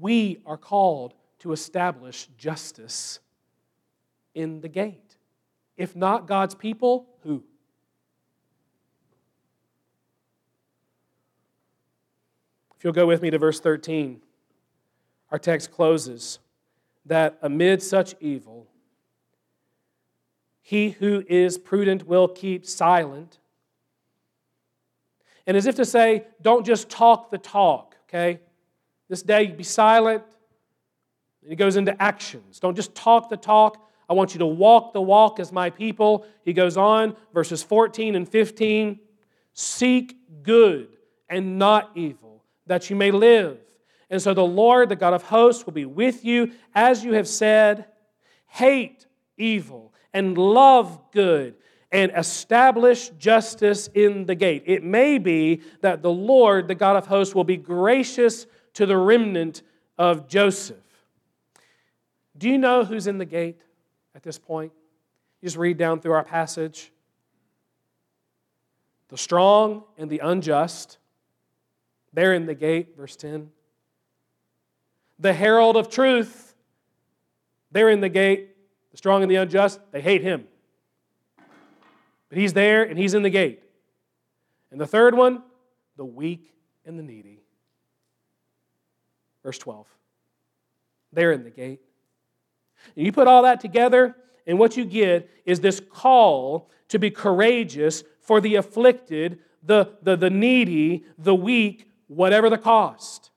we 0.00 0.38
are 0.46 0.56
called 0.56 1.12
to 1.40 1.52
establish 1.52 2.28
justice 2.38 3.18
in 4.34 4.60
the 4.60 4.68
gate. 4.68 5.16
If 5.76 5.96
not 5.96 6.26
God's 6.26 6.54
people, 6.54 7.06
who? 7.22 7.42
If 12.76 12.84
you'll 12.84 12.92
go 12.92 13.06
with 13.06 13.20
me 13.20 13.30
to 13.30 13.38
verse 13.38 13.60
13, 13.60 14.20
our 15.30 15.38
text 15.38 15.70
closes 15.70 16.38
that 17.06 17.38
amid 17.42 17.82
such 17.82 18.14
evil, 18.20 18.66
he 20.62 20.90
who 20.90 21.24
is 21.28 21.58
prudent 21.58 22.06
will 22.06 22.28
keep 22.28 22.64
silent. 22.64 23.38
And 25.46 25.56
as 25.56 25.66
if 25.66 25.74
to 25.76 25.84
say, 25.84 26.26
don't 26.42 26.64
just 26.64 26.88
talk 26.88 27.30
the 27.30 27.38
talk, 27.38 27.96
okay? 28.08 28.40
This 29.08 29.22
day, 29.22 29.46
be 29.46 29.64
silent. 29.64 30.22
He 31.46 31.56
goes 31.56 31.76
into 31.76 32.00
actions. 32.00 32.60
Don't 32.60 32.76
just 32.76 32.94
talk 32.94 33.28
the 33.28 33.36
talk, 33.36 33.90
I 34.10 34.12
want 34.12 34.34
you 34.34 34.40
to 34.40 34.46
walk 34.46 34.92
the 34.92 35.00
walk 35.00 35.38
as 35.38 35.52
my 35.52 35.70
people. 35.70 36.26
He 36.44 36.52
goes 36.52 36.76
on, 36.76 37.14
verses 37.32 37.62
14 37.62 38.16
and 38.16 38.28
15 38.28 38.98
Seek 39.52 40.16
good 40.42 40.88
and 41.28 41.58
not 41.58 41.92
evil, 41.94 42.44
that 42.66 42.90
you 42.90 42.96
may 42.96 43.12
live. 43.12 43.58
And 44.10 44.20
so 44.20 44.34
the 44.34 44.44
Lord, 44.44 44.88
the 44.88 44.96
God 44.96 45.14
of 45.14 45.22
hosts, 45.22 45.64
will 45.64 45.72
be 45.72 45.84
with 45.84 46.24
you, 46.24 46.50
as 46.74 47.04
you 47.04 47.12
have 47.12 47.28
said. 47.28 47.86
Hate 48.46 49.06
evil 49.36 49.94
and 50.12 50.36
love 50.36 50.98
good 51.12 51.54
and 51.92 52.10
establish 52.16 53.10
justice 53.10 53.88
in 53.94 54.26
the 54.26 54.34
gate. 54.34 54.64
It 54.66 54.82
may 54.82 55.18
be 55.18 55.62
that 55.82 56.02
the 56.02 56.10
Lord, 56.10 56.66
the 56.66 56.74
God 56.74 56.96
of 56.96 57.06
hosts, 57.06 57.34
will 57.34 57.44
be 57.44 57.56
gracious 57.56 58.46
to 58.74 58.86
the 58.86 58.96
remnant 58.96 59.62
of 59.98 60.26
Joseph. 60.26 60.76
Do 62.36 62.48
you 62.48 62.58
know 62.58 62.84
who's 62.84 63.06
in 63.06 63.18
the 63.18 63.24
gate? 63.24 63.60
at 64.14 64.22
this 64.22 64.38
point. 64.38 64.72
You 65.40 65.46
just 65.46 65.56
read 65.56 65.76
down 65.76 66.00
through 66.00 66.12
our 66.12 66.24
passage. 66.24 66.92
The 69.08 69.18
strong 69.18 69.84
and 69.98 70.10
the 70.10 70.20
unjust, 70.20 70.98
they're 72.12 72.34
in 72.34 72.46
the 72.46 72.54
gate, 72.54 72.96
verse 72.96 73.16
10. 73.16 73.50
The 75.18 75.32
herald 75.32 75.76
of 75.76 75.90
truth, 75.90 76.54
they're 77.72 77.90
in 77.90 78.00
the 78.00 78.08
gate. 78.08 78.48
The 78.92 78.96
strong 78.96 79.22
and 79.22 79.30
the 79.30 79.36
unjust, 79.36 79.80
they 79.92 80.00
hate 80.00 80.22
him. 80.22 80.46
But 82.28 82.38
he's 82.38 82.52
there 82.52 82.82
and 82.82 82.98
he's 82.98 83.14
in 83.14 83.22
the 83.22 83.30
gate. 83.30 83.62
And 84.70 84.80
the 84.80 84.86
third 84.86 85.14
one, 85.14 85.42
the 85.96 86.04
weak 86.04 86.52
and 86.84 86.98
the 86.98 87.02
needy. 87.02 87.40
Verse 89.42 89.58
12. 89.58 89.86
They're 91.12 91.32
in 91.32 91.42
the 91.42 91.50
gate. 91.50 91.80
And 92.96 93.06
you 93.06 93.12
put 93.12 93.26
all 93.26 93.42
that 93.42 93.60
together, 93.60 94.16
and 94.46 94.58
what 94.58 94.76
you 94.76 94.84
get 94.84 95.30
is 95.44 95.60
this 95.60 95.80
call 95.80 96.70
to 96.88 96.98
be 96.98 97.10
courageous 97.10 98.02
for 98.20 98.40
the 98.40 98.56
afflicted, 98.56 99.38
the, 99.62 99.92
the, 100.02 100.16
the 100.16 100.30
needy, 100.30 101.04
the 101.18 101.34
weak, 101.34 101.88
whatever 102.08 102.50
the 102.50 102.58
cost. 102.58 103.30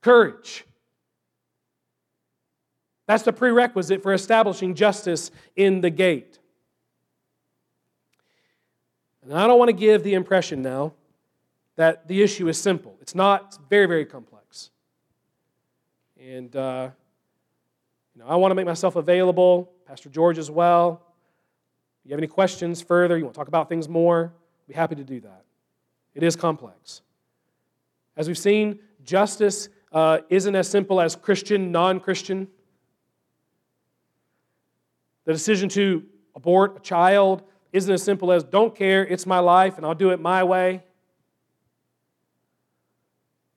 Courage. 0.00 0.64
That's 3.06 3.24
the 3.24 3.32
prerequisite 3.32 4.02
for 4.02 4.12
establishing 4.12 4.74
justice 4.74 5.30
in 5.56 5.80
the 5.80 5.90
gate. 5.90 6.38
And 9.22 9.34
I 9.34 9.46
don't 9.46 9.58
want 9.58 9.68
to 9.68 9.76
give 9.76 10.02
the 10.02 10.14
impression 10.14 10.62
now 10.62 10.94
that 11.76 12.08
the 12.08 12.22
issue 12.22 12.48
is 12.48 12.58
simple. 12.58 12.96
It's 13.00 13.14
not, 13.14 13.44
it's 13.48 13.58
very, 13.68 13.86
very 13.86 14.04
complex. 14.04 14.70
And 16.20 16.54
uh, 16.54 16.90
know, 18.22 18.28
I 18.28 18.36
want 18.36 18.50
to 18.50 18.54
make 18.54 18.66
myself 18.66 18.96
available, 18.96 19.72
Pastor 19.86 20.08
George 20.08 20.38
as 20.38 20.50
well. 20.50 21.02
If 22.00 22.08
you 22.08 22.12
have 22.12 22.18
any 22.18 22.26
questions 22.26 22.82
further, 22.82 23.16
you 23.16 23.24
want 23.24 23.34
to 23.34 23.38
talk 23.38 23.48
about 23.48 23.68
things 23.68 23.88
more, 23.88 24.32
be 24.66 24.74
happy 24.74 24.94
to 24.96 25.04
do 25.04 25.20
that. 25.20 25.44
It 26.14 26.22
is 26.22 26.36
complex. 26.36 27.02
As 28.16 28.28
we've 28.28 28.38
seen, 28.38 28.80
justice 29.02 29.68
uh, 29.92 30.18
isn't 30.28 30.54
as 30.54 30.68
simple 30.68 31.00
as 31.00 31.16
Christian, 31.16 31.72
non 31.72 32.00
Christian. 32.00 32.48
The 35.24 35.32
decision 35.32 35.68
to 35.70 36.04
abort 36.34 36.76
a 36.78 36.80
child 36.80 37.42
isn't 37.72 37.92
as 37.92 38.02
simple 38.02 38.32
as 38.32 38.44
don't 38.44 38.74
care, 38.74 39.06
it's 39.06 39.26
my 39.26 39.38
life, 39.38 39.76
and 39.76 39.86
I'll 39.86 39.94
do 39.94 40.10
it 40.10 40.20
my 40.20 40.44
way. 40.44 40.82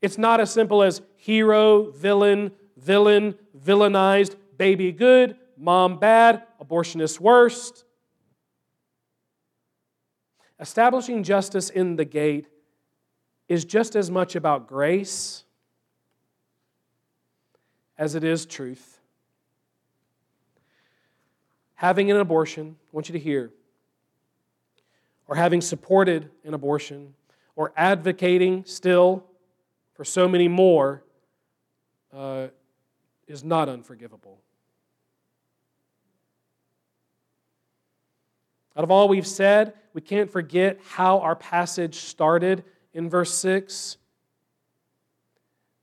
It's 0.01 0.17
not 0.17 0.39
as 0.39 0.51
simple 0.51 0.83
as 0.83 1.01
hero, 1.17 1.91
villain, 1.91 2.51
villain, 2.77 3.35
villainized, 3.57 4.35
baby 4.57 4.91
good, 4.91 5.37
mom 5.57 5.99
bad, 5.99 6.43
abortionist 6.63 7.19
worst. 7.19 7.83
Establishing 10.59 11.23
justice 11.23 11.69
in 11.69 11.95
the 11.95 12.05
gate 12.05 12.47
is 13.47 13.65
just 13.65 13.95
as 13.95 14.09
much 14.09 14.35
about 14.35 14.67
grace 14.67 15.43
as 17.97 18.15
it 18.15 18.23
is 18.23 18.45
truth. 18.45 18.99
Having 21.75 22.11
an 22.11 22.17
abortion, 22.17 22.77
I 22.79 22.89
want 22.91 23.09
you 23.09 23.13
to 23.13 23.19
hear, 23.19 23.51
or 25.27 25.35
having 25.35 25.61
supported 25.61 26.29
an 26.43 26.53
abortion, 26.53 27.13
or 27.55 27.73
advocating 27.75 28.63
still 28.65 29.25
for 29.93 30.05
so 30.05 30.27
many 30.27 30.47
more, 30.47 31.03
uh, 32.13 32.47
is 33.27 33.43
not 33.43 33.69
unforgivable. 33.69 34.39
Out 38.75 38.83
of 38.83 38.91
all 38.91 39.07
we've 39.07 39.27
said, 39.27 39.73
we 39.93 40.01
can't 40.01 40.29
forget 40.29 40.79
how 40.85 41.19
our 41.19 41.35
passage 41.35 41.95
started 41.95 42.63
in 42.93 43.09
verse 43.09 43.33
6. 43.35 43.97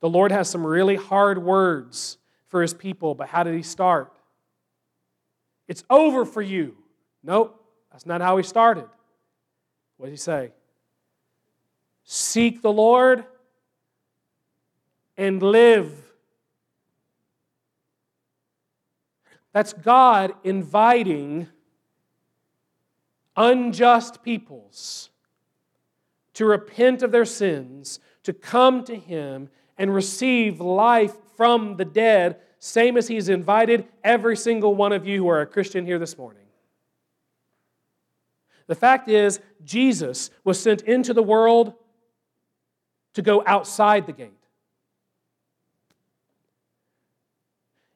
The 0.01 0.09
Lord 0.09 0.33
has 0.33 0.51
some 0.51 0.67
really 0.67 0.97
hard 0.97 1.39
words 1.39 2.19
for 2.49 2.61
his 2.61 2.75
people, 2.75 3.15
but 3.15 3.29
how 3.29 3.43
did 3.43 3.55
he 3.55 3.63
start? 3.63 4.13
It's 5.69 5.85
over 5.89 6.27
for 6.27 6.43
you. 6.43 6.77
Nope, 7.23 7.59
that's 7.91 8.05
not 8.05 8.21
how 8.21 8.37
he 8.37 8.43
started. 8.43 8.85
What 9.97 10.07
did 10.07 10.13
he 10.13 10.19
say? 10.19 10.53
Seek 12.05 12.61
the 12.61 12.73
Lord 12.73 13.25
and 15.17 15.43
live. 15.43 15.93
That's 19.53 19.73
God 19.73 20.35
inviting 20.45 21.49
unjust 23.37 24.23
peoples 24.23 25.11
to 26.35 26.47
repent 26.47 27.03
of 27.03 27.13
their 27.13 27.25
sins, 27.25 28.01
to 28.23 28.33
come 28.33 28.85
to 28.85 28.97
Him 28.97 29.49
and 29.79 29.95
receive 29.95 30.61
life 30.61 31.15
from 31.37 31.77
the 31.77 31.85
dead, 31.85 32.39
same 32.59 32.97
as 32.97 33.09
He's 33.09 33.29
invited 33.29 33.87
every 34.05 34.37
single 34.37 34.75
one 34.75 34.93
of 34.93 35.07
you 35.07 35.19
who 35.23 35.29
are 35.29 35.41
a 35.41 35.47
Christian 35.47 35.85
here 35.85 35.99
this 35.99 36.17
morning. 36.17 36.43
The 38.67 38.75
fact 38.75 39.09
is, 39.09 39.41
Jesus 39.65 40.31
was 40.45 40.61
sent 40.61 40.83
into 40.83 41.13
the 41.13 41.23
world 41.23 41.75
to 43.15 43.23
go 43.23 43.43
outside 43.47 44.07
the 44.07 44.13
gate. 44.13 44.31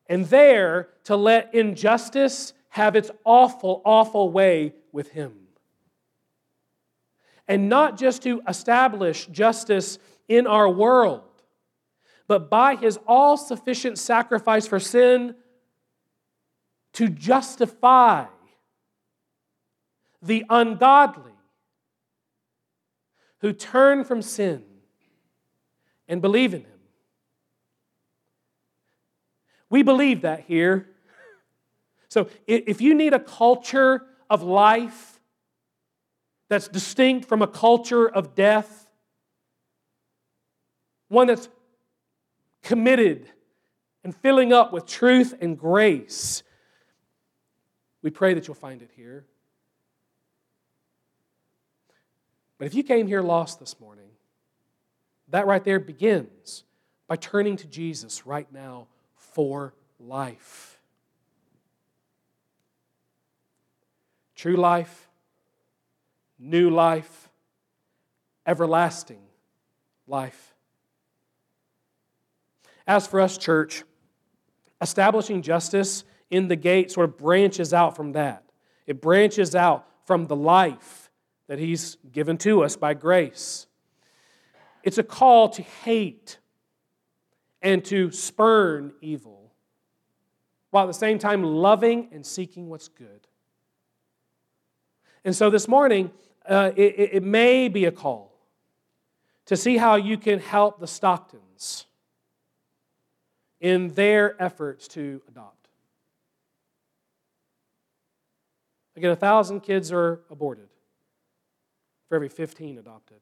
And 0.09 0.27
there 0.27 0.89
to 1.05 1.17
let 1.17 1.55
injustice 1.55 2.53
have 2.71 2.95
its 2.95 3.11
awful, 3.25 3.81
awful 3.85 4.31
way 4.31 4.75
with 4.97 5.11
him. 5.11 5.33
And 7.47 7.69
not 7.69 7.97
just 7.97 8.23
to 8.23 8.43
establish 8.49 9.27
justice 9.27 10.01
in 10.27 10.49
our 10.49 10.69
world, 10.69 11.23
but 12.27 12.51
by 12.51 12.75
his 12.75 12.99
all 13.07 13.37
sufficient 13.37 13.99
sacrifice 13.99 14.67
for 14.67 14.81
sin 14.81 15.37
to 16.95 17.09
justify 17.09 18.25
the 20.23 20.45
ungodly 20.51 21.31
who 23.41 23.53
turn 23.53 24.03
from 24.03 24.23
sin 24.23 24.65
and 26.09 26.23
believe 26.23 26.55
in 26.55 26.63
him. 26.63 26.81
We 29.69 29.83
believe 29.83 30.23
that 30.23 30.41
here. 30.41 30.89
So 32.09 32.29
if 32.47 32.81
you 32.81 32.95
need 32.95 33.13
a 33.13 33.21
culture 33.21 34.07
of 34.31 34.43
life 34.43 35.21
that's 36.49 36.69
distinct 36.69 37.29
from 37.29 37.43
a 37.43 37.47
culture 37.47 38.09
of 38.09 38.35
death, 38.35 38.91
one 41.09 41.27
that's 41.27 41.49
committed 42.63 43.29
and 44.05 44.15
filling 44.15 44.53
up 44.53 44.73
with 44.73 44.87
truth 44.87 45.35
and 45.41 45.59
grace. 45.59 46.43
We 48.03 48.11
pray 48.11 48.35
that 48.35 48.47
you'll 48.47 48.55
find 48.55 48.83
it 48.83 48.91
here. 48.95 49.27
But 52.59 52.67
if 52.67 52.75
you 52.75 52.83
came 52.83 53.07
here 53.07 53.23
lost 53.23 53.61
this 53.61 53.79
morning, 53.81 54.09
that 55.29 55.47
right 55.47 55.63
there 55.63 55.81
begins 55.81 56.65
by 57.09 57.17
turning 57.17 57.57
to 57.57 57.67
Jesus 57.67 58.27
right 58.27 58.51
now 58.53 58.87
for 59.17 59.75
life. 59.99 60.76
True 64.37 64.57
life, 64.57 65.09
new 66.39 66.71
life, 66.71 67.29
everlasting 68.47 69.23
life. 70.07 70.55
As 72.87 73.07
for 73.07 73.21
us, 73.21 73.37
church, 73.37 73.83
establishing 74.81 75.43
justice 75.43 76.05
in 76.31 76.49
the 76.49 76.57
gate 76.57 76.93
sort 76.93 77.09
of 77.09 77.17
branches 77.17 77.73
out 77.73 77.97
from 77.97 78.13
that. 78.13 78.45
It 78.87 79.01
branches 79.01 79.55
out 79.55 79.87
from 80.05 80.27
the 80.27 80.37
life 80.37 81.11
that 81.49 81.59
He's 81.59 81.97
given 82.13 82.37
to 82.39 82.63
us 82.63 82.77
by 82.77 82.95
grace. 82.95 83.67
It's 84.83 84.99
a 84.99 85.03
call 85.03 85.49
to 85.51 85.63
hate 85.63 86.39
and 87.63 87.85
to 87.87 88.13
spurn 88.13 88.93
evil, 89.01 89.53
while 90.71 90.85
at 90.85 90.89
the 90.89 90.95
same 90.95 91.19
time 91.19 91.43
loving 91.43 92.09
and 92.13 92.25
seeking 92.25 92.69
what's 92.69 92.87
good. 92.87 93.27
And 95.27 95.35
so 95.35 95.51
this 95.51 95.67
morning, 95.67 96.13
uh, 96.49 96.71
it, 96.77 97.15
it 97.15 97.23
may 97.25 97.67
be 97.67 97.85
a 97.85 97.91
call 97.91 98.33
to 99.47 99.57
see 99.57 99.77
how 99.77 99.97
you 99.97 100.17
can 100.17 100.39
help 100.39 100.79
the 100.79 100.87
Stocktons 100.87 101.87
in 103.61 103.89
their 103.95 104.41
efforts 104.41 104.87
to 104.87 105.21
adopt. 105.27 105.67
Again, 108.95 109.11
a 109.11 109.17
thousand 109.17 109.63
kids 109.63 109.91
are 109.91 110.21
aborted 110.31 110.69
for 112.09 112.15
every 112.15 112.29
15 112.29 112.79
adopted. 112.79 113.19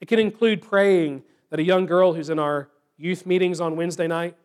It 0.00 0.06
can 0.06 0.20
include 0.20 0.62
praying 0.62 1.24
that 1.50 1.58
a 1.58 1.64
young 1.64 1.86
girl 1.86 2.12
who's 2.12 2.30
in 2.30 2.38
our 2.38 2.68
youth 2.96 3.26
meetings 3.26 3.60
on 3.60 3.74
Wednesday 3.74 4.06
night 4.06 4.36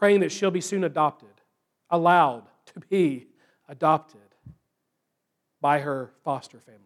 praying 0.00 0.20
that 0.20 0.32
she'll 0.32 0.50
be 0.50 0.62
soon 0.62 0.82
adopted, 0.82 1.28
allowed 1.90 2.44
to 2.64 2.80
be 2.88 3.26
adopted 3.68 4.34
by 5.60 5.78
her 5.78 6.10
foster 6.24 6.58
family 6.58 6.80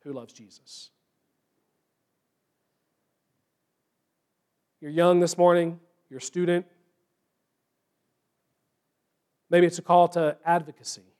who 0.00 0.12
loves 0.12 0.34
Jesus. 0.34 0.90
You're 4.78 4.90
young 4.90 5.20
this 5.20 5.38
morning, 5.38 5.80
you're 6.10 6.18
a 6.18 6.22
student. 6.22 6.66
Maybe 9.48 9.66
it's 9.66 9.78
a 9.78 9.82
call 9.82 10.08
to 10.08 10.36
advocacy 10.44 11.14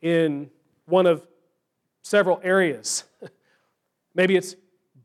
in 0.00 0.48
one 0.84 1.06
of 1.06 1.26
several 2.02 2.40
areas. 2.44 3.02
Maybe 4.14 4.36
it's 4.36 4.54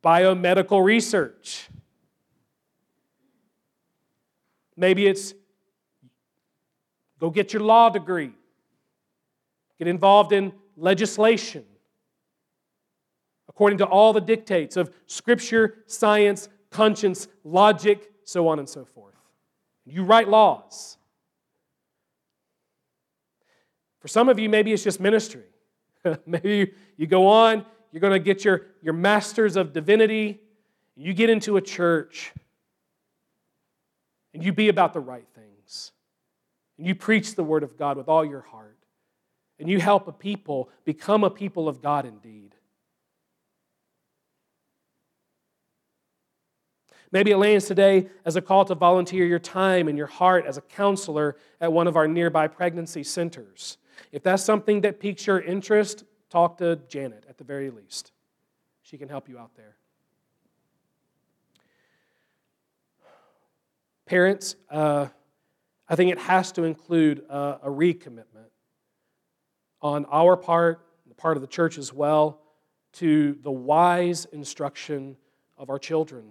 biomedical 0.04 0.86
research. 0.86 1.68
Maybe 4.76 5.08
it's 5.08 5.34
go 7.20 7.30
get 7.30 7.54
your 7.54 7.62
law 7.62 7.90
degree, 7.90 8.32
get 9.78 9.88
involved 9.88 10.32
in 10.32 10.54
legislation 10.76 11.66
according 13.62 13.78
to 13.78 13.86
all 13.86 14.14
the 14.14 14.22
dictates 14.22 14.78
of 14.78 14.90
scripture, 15.08 15.84
science, 15.86 16.48
conscience, 16.70 17.28
logic, 17.44 18.10
so 18.24 18.48
on 18.48 18.60
and 18.60 18.68
so 18.68 18.86
forth. 18.86 19.14
You 19.86 20.04
write 20.04 20.30
laws. 20.30 20.98
For 24.00 24.08
some 24.08 24.30
of 24.30 24.40
you, 24.40 24.50
maybe 24.50 24.72
it's 24.72 24.84
just 24.84 25.00
ministry. 25.00 25.44
maybe 26.26 26.58
you, 26.58 26.68
you 26.98 27.08
go 27.08 27.28
on, 27.28 27.66
you're 27.92 28.00
going 28.00 28.14
to 28.14 28.20
get 28.20 28.46
your, 28.46 28.68
your 28.82 28.94
master's 28.94 29.58
of 29.58 29.74
divinity, 29.74 30.40
you 30.96 31.14
get 31.14 31.30
into 31.30 31.58
a 31.58 31.62
church, 31.62 32.32
and 34.34 34.44
you 34.44 34.54
be 34.54 34.70
about 34.70 34.94
the 34.94 35.00
right 35.00 35.28
things. 35.36 35.92
And 36.78 36.88
you 36.88 36.96
preach 36.96 37.36
the 37.36 37.44
word 37.44 37.64
of 37.64 37.78
God 37.78 37.98
with 37.98 38.08
all 38.08 38.26
your 38.26 38.42
heart. 38.42 38.78
And 39.60 39.70
you 39.70 39.80
help 39.80 40.08
a 40.08 40.12
people 40.12 40.70
become 40.86 41.24
a 41.24 41.30
people 41.30 41.68
of 41.68 41.82
God 41.82 42.06
indeed. 42.06 42.56
Maybe 47.12 47.32
it 47.32 47.38
lands 47.38 47.66
today 47.66 48.08
as 48.24 48.38
a 48.38 48.42
call 48.42 48.64
to 48.66 48.76
volunteer 48.76 49.26
your 49.26 49.40
time 49.40 49.88
and 49.90 49.98
your 49.98 50.08
heart 50.08 50.46
as 50.46 50.58
a 50.58 50.62
counselor 50.62 51.36
at 51.60 51.72
one 51.72 51.88
of 51.88 51.98
our 51.98 52.08
nearby 52.08 52.48
pregnancy 52.48 53.04
centers. 53.04 53.78
If 54.12 54.24
that's 54.24 54.44
something 54.44 54.82
that 54.82 55.00
piques 55.00 55.28
your 55.28 55.42
interest, 55.42 56.06
talk 56.30 56.58
to 56.60 56.78
Janet 56.88 57.26
at 57.30 57.38
the 57.38 57.44
very 57.44 57.70
least. 57.70 58.14
She 58.82 58.98
can 58.98 59.10
help 59.10 59.28
you 59.28 59.38
out 59.38 59.52
there. 59.56 59.76
Parents, 64.12 64.58
uh, 64.70 65.08
I 65.88 65.96
think 65.96 66.12
it 66.12 66.18
has 66.18 66.52
to 66.52 66.66
include 66.66 67.24
a, 67.30 67.60
a 67.64 67.70
recommitment 67.70 68.50
on 69.82 70.04
our 70.12 70.36
part, 70.36 70.86
the 71.08 71.16
part 71.16 71.38
of 71.38 71.42
the 71.42 71.48
church 71.48 71.78
as 71.78 71.94
well, 71.94 72.42
to 72.96 73.38
the 73.42 73.52
wise 73.52 74.26
instruction 74.34 75.16
of 75.58 75.70
our 75.70 75.80
children. 75.80 76.26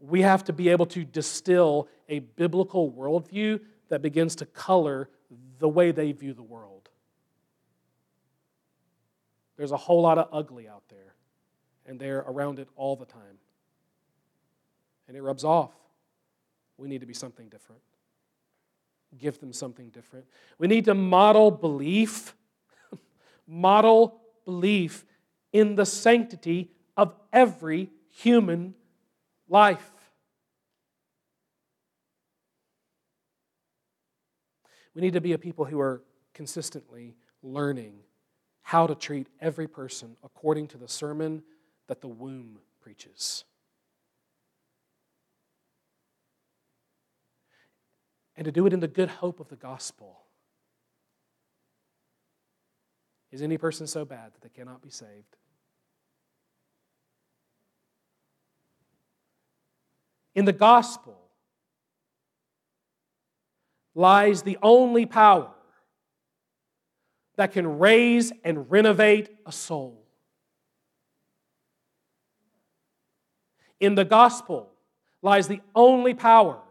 We 0.00 0.22
have 0.22 0.44
to 0.44 0.52
be 0.52 0.68
able 0.68 0.86
to 0.86 1.04
distill 1.04 1.88
a 2.08 2.20
biblical 2.20 2.92
worldview 2.92 3.58
that 3.88 4.02
begins 4.02 4.36
to 4.36 4.46
color 4.46 5.10
the 5.58 5.68
way 5.68 5.90
they 5.90 6.12
view 6.12 6.32
the 6.32 6.44
world. 6.44 6.90
There's 9.56 9.72
a 9.72 9.76
whole 9.76 10.02
lot 10.02 10.18
of 10.18 10.28
ugly 10.30 10.68
out 10.68 10.84
there, 10.88 11.16
and 11.86 11.98
they're 11.98 12.20
around 12.20 12.60
it 12.60 12.68
all 12.76 12.94
the 12.94 13.04
time. 13.04 13.40
And 15.10 15.16
it 15.16 15.22
rubs 15.22 15.42
off. 15.42 15.72
We 16.78 16.86
need 16.86 17.00
to 17.00 17.06
be 17.06 17.14
something 17.14 17.48
different. 17.48 17.82
Give 19.18 19.36
them 19.40 19.52
something 19.52 19.88
different. 19.88 20.26
We 20.56 20.68
need 20.68 20.84
to 20.84 20.94
model 20.94 21.50
belief, 21.50 22.32
model 23.48 24.20
belief 24.44 25.04
in 25.52 25.74
the 25.74 25.84
sanctity 25.84 26.70
of 26.96 27.12
every 27.32 27.90
human 28.08 28.76
life. 29.48 29.90
We 34.94 35.02
need 35.02 35.14
to 35.14 35.20
be 35.20 35.32
a 35.32 35.38
people 35.38 35.64
who 35.64 35.80
are 35.80 36.02
consistently 36.34 37.16
learning 37.42 37.94
how 38.62 38.86
to 38.86 38.94
treat 38.94 39.26
every 39.40 39.66
person 39.66 40.16
according 40.22 40.68
to 40.68 40.78
the 40.78 40.86
sermon 40.86 41.42
that 41.88 42.00
the 42.00 42.06
womb 42.06 42.60
preaches. 42.80 43.42
And 48.40 48.46
to 48.46 48.52
do 48.52 48.64
it 48.64 48.72
in 48.72 48.80
the 48.80 48.88
good 48.88 49.10
hope 49.10 49.38
of 49.38 49.50
the 49.50 49.56
gospel. 49.56 50.22
Is 53.30 53.42
any 53.42 53.58
person 53.58 53.86
so 53.86 54.06
bad 54.06 54.32
that 54.32 54.40
they 54.40 54.48
cannot 54.48 54.80
be 54.80 54.88
saved? 54.88 55.36
In 60.34 60.46
the 60.46 60.54
gospel, 60.54 61.18
lies 63.94 64.40
the 64.40 64.56
only 64.62 65.04
power 65.04 65.50
that 67.36 67.52
can 67.52 67.78
raise 67.78 68.32
and 68.42 68.70
renovate 68.70 69.28
a 69.44 69.52
soul. 69.52 70.02
In 73.80 73.96
the 73.96 74.06
gospel 74.06 74.70
lies 75.20 75.46
the 75.46 75.60
only 75.74 76.14
power 76.14 76.62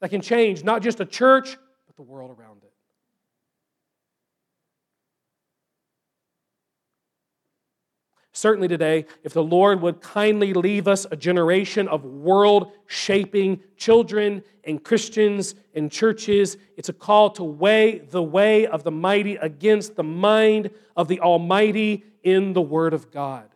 that 0.00 0.10
can 0.10 0.20
change 0.20 0.64
not 0.64 0.82
just 0.82 1.00
a 1.00 1.04
church, 1.04 1.56
but 1.86 1.96
the 1.96 2.02
world 2.02 2.36
around 2.38 2.62
it. 2.62 2.72
Certainly 8.38 8.68
today, 8.68 9.04
if 9.24 9.32
the 9.32 9.42
Lord 9.42 9.82
would 9.82 10.00
kindly 10.00 10.52
leave 10.52 10.86
us 10.86 11.08
a 11.10 11.16
generation 11.16 11.88
of 11.88 12.04
world 12.04 12.70
shaping 12.86 13.58
children 13.76 14.44
and 14.62 14.80
Christians 14.80 15.56
and 15.74 15.90
churches, 15.90 16.56
it's 16.76 16.88
a 16.88 16.92
call 16.92 17.30
to 17.30 17.42
weigh 17.42 17.98
the 17.98 18.22
way 18.22 18.64
of 18.68 18.84
the 18.84 18.92
mighty 18.92 19.34
against 19.34 19.96
the 19.96 20.04
mind 20.04 20.70
of 20.96 21.08
the 21.08 21.18
Almighty 21.18 22.04
in 22.22 22.52
the 22.52 22.62
Word 22.62 22.94
of 22.94 23.10
God. 23.10 23.48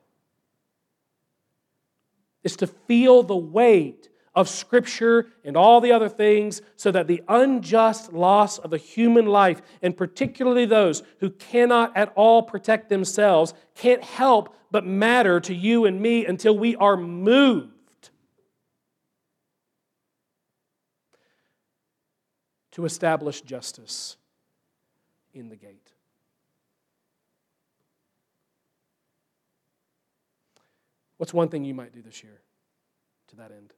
It's 2.42 2.56
to 2.56 2.66
feel 2.66 3.22
the 3.22 3.36
weight 3.36 4.08
of 4.34 4.48
Scripture 4.48 5.26
and 5.44 5.56
all 5.56 5.80
the 5.80 5.92
other 5.92 6.08
things 6.08 6.62
so 6.76 6.90
that 6.90 7.06
the 7.06 7.22
unjust 7.28 8.12
loss 8.12 8.58
of 8.58 8.72
a 8.72 8.78
human 8.78 9.26
life, 9.26 9.60
and 9.82 9.96
particularly 9.96 10.64
those 10.64 11.02
who 11.20 11.30
cannot 11.30 11.96
at 11.96 12.12
all 12.14 12.42
protect 12.42 12.88
themselves, 12.88 13.52
can't 13.74 14.02
help 14.02 14.56
but 14.70 14.86
matter 14.86 15.38
to 15.40 15.54
you 15.54 15.84
and 15.84 16.00
me 16.00 16.24
until 16.24 16.56
we 16.56 16.76
are 16.76 16.96
moved. 16.96 17.68
To 22.72 22.86
establish 22.86 23.42
justice 23.42 24.16
in 25.34 25.50
the 25.50 25.56
gate. 25.56 25.92
What's 31.18 31.34
one 31.34 31.50
thing 31.50 31.64
you 31.64 31.74
might 31.74 31.92
do 31.92 32.00
this 32.00 32.22
year 32.24 32.40
to 33.28 33.36
that 33.36 33.52
end? 33.52 33.74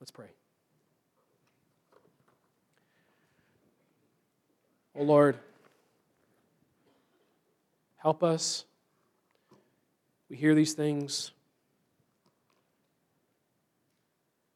Let's 0.00 0.10
pray. 0.10 0.28
Oh 4.94 5.02
Lord, 5.02 5.36
help 7.96 8.22
us. 8.22 8.64
We 10.28 10.36
hear 10.36 10.54
these 10.54 10.74
things. 10.74 11.32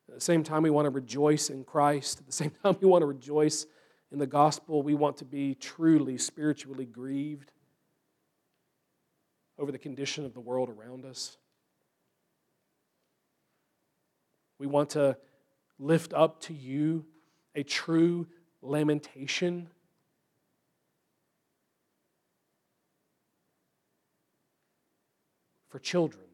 At 0.08 0.14
the 0.16 0.20
same 0.20 0.42
time, 0.42 0.62
we 0.62 0.70
want 0.70 0.86
to 0.86 0.90
rejoice 0.90 1.50
in 1.50 1.64
Christ. 1.64 2.20
At 2.20 2.26
the 2.26 2.32
same 2.32 2.50
time, 2.62 2.76
we 2.80 2.86
want 2.86 3.02
to 3.02 3.06
rejoice 3.06 3.66
in 4.12 4.18
the 4.18 4.26
gospel. 4.26 4.82
We 4.82 4.94
want 4.94 5.16
to 5.18 5.24
be 5.24 5.54
truly 5.54 6.18
spiritually 6.18 6.84
grieved 6.84 7.52
over 9.58 9.70
the 9.72 9.78
condition 9.78 10.24
of 10.24 10.34
the 10.34 10.40
world 10.40 10.68
around 10.68 11.04
us. 11.04 11.36
We 14.58 14.66
want 14.66 14.90
to 14.90 15.16
lift 15.80 16.12
up 16.12 16.40
to 16.42 16.54
you 16.54 17.04
a 17.54 17.62
true 17.62 18.26
lamentation. 18.62 19.68
For 25.68 25.78
children. 25.78 26.24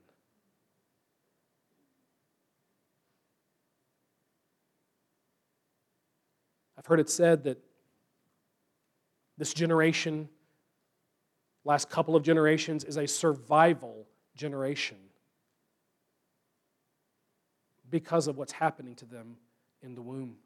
I've 6.78 6.86
heard 6.86 7.00
it 7.00 7.10
said 7.10 7.44
that 7.44 7.58
this 9.36 9.52
generation, 9.52 10.30
last 11.64 11.90
couple 11.90 12.16
of 12.16 12.22
generations, 12.22 12.82
is 12.84 12.96
a 12.96 13.06
survival 13.06 14.06
generation 14.34 14.96
because 17.90 18.26
of 18.26 18.36
what's 18.36 18.52
happening 18.52 18.94
to 18.96 19.04
them 19.04 19.36
in 19.82 19.94
the 19.94 20.02
womb. 20.02 20.36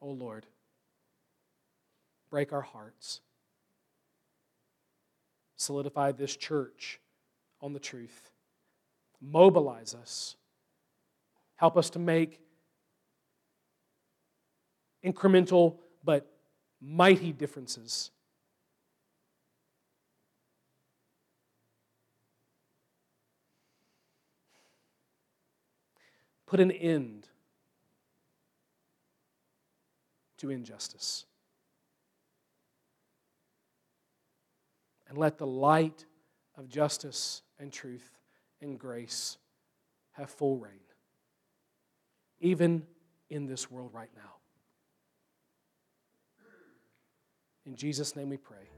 Oh 0.00 0.10
Lord, 0.10 0.46
break 2.30 2.52
our 2.52 2.62
hearts. 2.62 3.20
Solidify 5.56 6.12
this 6.12 6.36
church 6.36 7.00
on 7.62 7.72
the 7.72 7.78
truth. 7.78 8.30
Mobilize 9.20 9.94
us. 9.94 10.36
Help 11.56 11.78
us 11.78 11.88
to 11.90 11.98
make 11.98 12.40
incremental 15.04 15.78
but 16.04 16.30
mighty 16.80 17.32
differences 17.32 18.10
put 26.46 26.60
an 26.60 26.70
end 26.70 27.28
to 30.38 30.50
injustice. 30.50 31.24
And 35.08 35.18
let 35.18 35.38
the 35.38 35.46
light 35.46 36.04
of 36.56 36.68
justice 36.68 37.42
and 37.58 37.72
truth 37.72 38.18
and 38.60 38.78
grace 38.78 39.38
have 40.12 40.30
full 40.30 40.56
reign, 40.56 40.80
even 42.40 42.86
in 43.28 43.46
this 43.46 43.70
world 43.70 43.90
right 43.92 44.10
now. 44.16 44.22
In 47.64 47.74
Jesus' 47.76 48.14
name 48.16 48.28
we 48.28 48.36
pray. 48.36 48.68